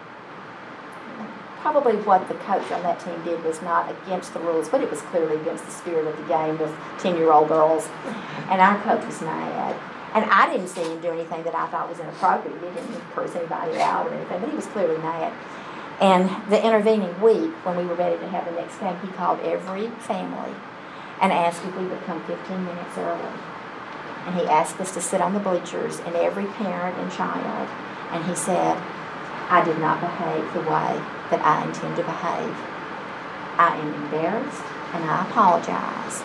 probably 1.61 1.95
what 1.97 2.27
the 2.27 2.33
coach 2.35 2.71
on 2.71 2.81
that 2.83 2.99
team 2.99 3.21
did 3.23 3.43
was 3.43 3.61
not 3.61 3.89
against 3.91 4.33
the 4.33 4.39
rules, 4.39 4.69
but 4.69 4.81
it 4.81 4.89
was 4.89 5.01
clearly 5.01 5.35
against 5.37 5.65
the 5.65 5.71
spirit 5.71 6.07
of 6.07 6.17
the 6.17 6.23
game 6.23 6.57
with 6.57 6.73
10 6.99 7.17
year 7.17 7.31
old 7.31 7.47
girls. 7.47 7.87
And 8.49 8.61
our 8.61 8.81
coach 8.81 9.05
was 9.05 9.21
mad. 9.21 9.75
And 10.15 10.25
I 10.25 10.49
didn't 10.51 10.69
see 10.69 10.81
him 10.81 10.99
do 11.01 11.09
anything 11.09 11.43
that 11.43 11.53
I 11.53 11.67
thought 11.67 11.87
was 11.87 11.99
inappropriate. 11.99 12.57
He 12.57 12.67
didn't 12.67 13.01
curse 13.11 13.35
anybody 13.35 13.79
out 13.79 14.07
or 14.07 14.13
anything, 14.13 14.39
but 14.39 14.49
he 14.49 14.55
was 14.55 14.65
clearly 14.67 14.97
mad. 14.97 15.31
And 16.01 16.29
the 16.49 16.65
intervening 16.65 17.13
week, 17.21 17.51
when 17.65 17.77
we 17.77 17.85
were 17.85 17.95
ready 17.95 18.17
to 18.17 18.27
have 18.29 18.45
the 18.45 18.51
next 18.51 18.79
game, 18.79 18.97
he 19.01 19.07
called 19.09 19.39
every 19.41 19.89
family 19.99 20.55
and 21.21 21.31
asked 21.31 21.63
if 21.65 21.75
we 21.75 21.85
would 21.85 22.01
come 22.05 22.23
15 22.23 22.65
minutes 22.65 22.97
early. 22.97 23.48
And 24.25 24.35
he 24.35 24.45
asked 24.47 24.79
us 24.79 24.93
to 24.93 25.01
sit 25.01 25.21
on 25.21 25.33
the 25.33 25.39
bleachers, 25.39 25.99
and 26.01 26.15
every 26.15 26.45
parent 26.45 26.97
and 26.97 27.11
child. 27.11 27.69
And 28.11 28.23
he 28.25 28.35
said, 28.35 28.77
I 29.49 29.63
did 29.63 29.79
not 29.79 29.99
behave 29.99 30.53
the 30.53 30.61
way 30.61 31.01
that 31.31 31.41
I 31.41 31.65
intend 31.65 31.95
to 31.97 32.03
behave. 32.03 32.53
I 33.57 33.75
am 33.75 33.93
embarrassed 34.05 34.63
and 34.93 35.03
I 35.03 35.25
apologize. 35.27 36.21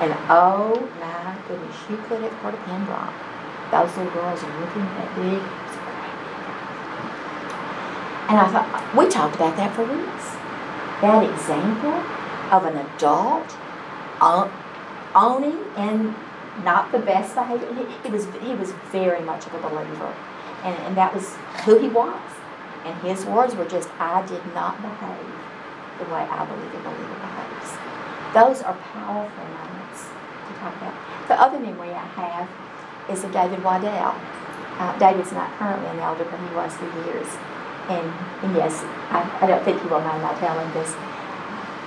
And 0.00 0.14
oh 0.30 0.88
my 1.00 1.36
goodness, 1.48 1.76
you 1.90 1.96
could 2.08 2.22
have 2.22 2.32
heard 2.44 2.54
a 2.54 2.62
pin 2.68 2.84
drop. 2.84 3.12
Those 3.72 3.96
little 3.96 4.12
girls 4.12 4.42
are 4.44 4.60
looking 4.60 4.82
at 4.82 4.94
that 5.00 5.10
big. 5.16 5.42
And 8.28 8.36
I 8.36 8.46
thought, 8.52 8.96
we 8.96 9.08
talked 9.08 9.36
about 9.36 9.56
that 9.56 9.74
for 9.74 9.84
weeks. 9.84 10.36
That 11.00 11.24
example 11.24 11.98
of 12.52 12.64
an 12.64 12.76
adult 12.76 13.56
uh, 14.20 14.48
owning 15.14 15.58
and 15.76 16.14
not 16.64 16.92
the 16.92 16.98
best 16.98 17.34
behavior. 17.34 17.72
He, 17.74 18.08
he, 18.08 18.10
was 18.10 18.26
he 18.42 18.54
was 18.54 18.72
very 18.90 19.22
much 19.22 19.46
of 19.46 19.54
a 19.54 19.60
believer, 19.60 20.14
and, 20.64 20.76
and 20.86 20.96
that 20.96 21.14
was 21.14 21.34
who 21.64 21.78
he 21.78 21.88
was. 21.88 22.20
And 22.84 22.96
his 23.02 23.24
words 23.26 23.54
were 23.54 23.66
just, 23.66 23.90
I 23.98 24.24
did 24.26 24.42
not 24.54 24.80
behave 24.80 25.28
the 25.98 26.04
way 26.04 26.22
I 26.24 26.44
believe 26.46 26.74
a 26.74 26.80
believer 26.80 27.18
behaves. 27.20 27.70
Those 28.32 28.62
are 28.62 28.74
powerful 28.94 29.44
moments 29.44 30.08
to 30.48 30.52
talk 30.60 30.76
about. 30.76 30.94
The 31.28 31.40
other 31.40 31.58
memory 31.58 31.90
I 31.90 32.06
have 32.16 32.48
is 33.10 33.24
of 33.24 33.32
David 33.32 33.62
Waddell. 33.64 34.14
Uh, 34.78 34.96
David's 34.98 35.32
not 35.32 35.50
currently 35.58 35.90
an 35.90 35.98
elder, 35.98 36.24
but 36.24 36.38
he 36.38 36.54
was 36.54 36.72
for 36.76 36.86
years. 37.04 37.26
And, 37.88 38.06
and 38.44 38.54
yes, 38.54 38.84
I, 39.10 39.26
I 39.42 39.46
don't 39.46 39.64
think 39.64 39.82
he 39.82 39.88
will 39.88 40.00
mind 40.00 40.22
my 40.22 40.32
telling 40.38 40.70
this. 40.72 40.94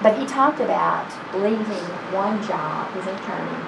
But 0.03 0.17
he 0.17 0.26
talked 0.26 0.59
about 0.59 1.07
leaving 1.34 1.86
one 2.11 2.41
job, 2.43 2.91
his 2.93 3.05
attorney, 3.05 3.63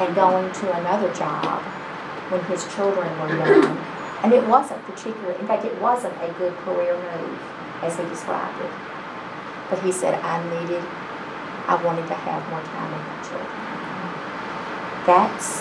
and 0.00 0.14
going 0.14 0.50
to 0.52 0.72
another 0.72 1.12
job 1.14 1.62
when 2.30 2.42
his 2.44 2.66
children 2.74 3.08
were 3.20 3.36
young 3.36 3.76
and 4.24 4.32
it 4.32 4.46
wasn't 4.48 4.82
particularly, 4.86 5.38
in 5.38 5.46
fact, 5.46 5.66
it 5.66 5.78
wasn't 5.82 6.14
a 6.22 6.32
good 6.38 6.56
career 6.64 6.96
move 6.96 7.38
as 7.82 7.98
he 7.98 8.04
described 8.08 8.58
it. 8.64 8.70
But 9.68 9.82
he 9.84 9.92
said, 9.92 10.14
I 10.24 10.40
needed, 10.48 10.80
I 11.68 11.76
wanted 11.84 12.08
to 12.08 12.14
have 12.14 12.40
more 12.48 12.64
time 12.64 12.88
with 12.88 13.04
my 13.04 13.20
children. 13.20 13.64
That's 15.04 15.60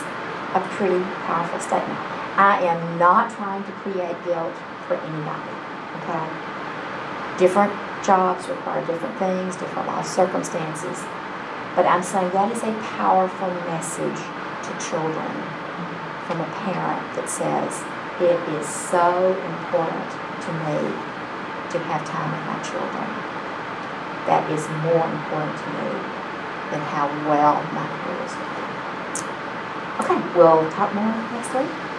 a 0.56 0.64
pretty 0.80 1.04
powerful 1.28 1.60
statement. 1.60 2.00
I 2.40 2.64
am 2.64 2.98
not 2.98 3.32
trying 3.36 3.64
to 3.66 3.72
create 3.84 4.16
guilt 4.24 4.56
for 4.88 4.96
anybody, 4.96 5.54
okay? 6.00 6.24
Different 7.38 7.74
jobs 8.04 8.48
require 8.48 8.86
different 8.88 9.20
things, 9.20 9.58
different 9.58 9.88
life 9.88 10.08
circumstances. 10.08 11.04
But 11.76 11.86
I'm 11.90 12.04
saying 12.04 12.30
that 12.32 12.52
is 12.52 12.62
a 12.62 12.74
powerful 13.02 13.50
message 13.66 14.22
to 14.22 14.72
children 14.78 15.34
from 16.30 16.40
a 16.40 16.50
parent 16.62 17.02
that 17.18 17.26
says, 17.26 17.82
it 18.22 18.38
is 18.54 18.68
so 18.70 19.34
important 19.34 20.10
to 20.46 20.50
me 20.70 20.78
to 21.74 21.78
have 21.90 22.06
time 22.06 22.30
with 22.30 22.46
my 22.46 22.62
children. 22.62 23.10
That 24.30 24.46
is 24.54 24.62
more 24.86 25.02
important 25.02 25.58
to 25.58 25.68
me 25.82 25.90
than 26.70 26.82
how 26.94 27.10
well 27.26 27.58
my 27.74 27.86
career 28.06 28.22
is 28.22 28.38
going. 28.38 28.64
Okay, 29.98 30.20
we'll 30.38 30.70
talk 30.70 30.94
more 30.94 31.10
next 31.34 31.50
week. 31.58 31.93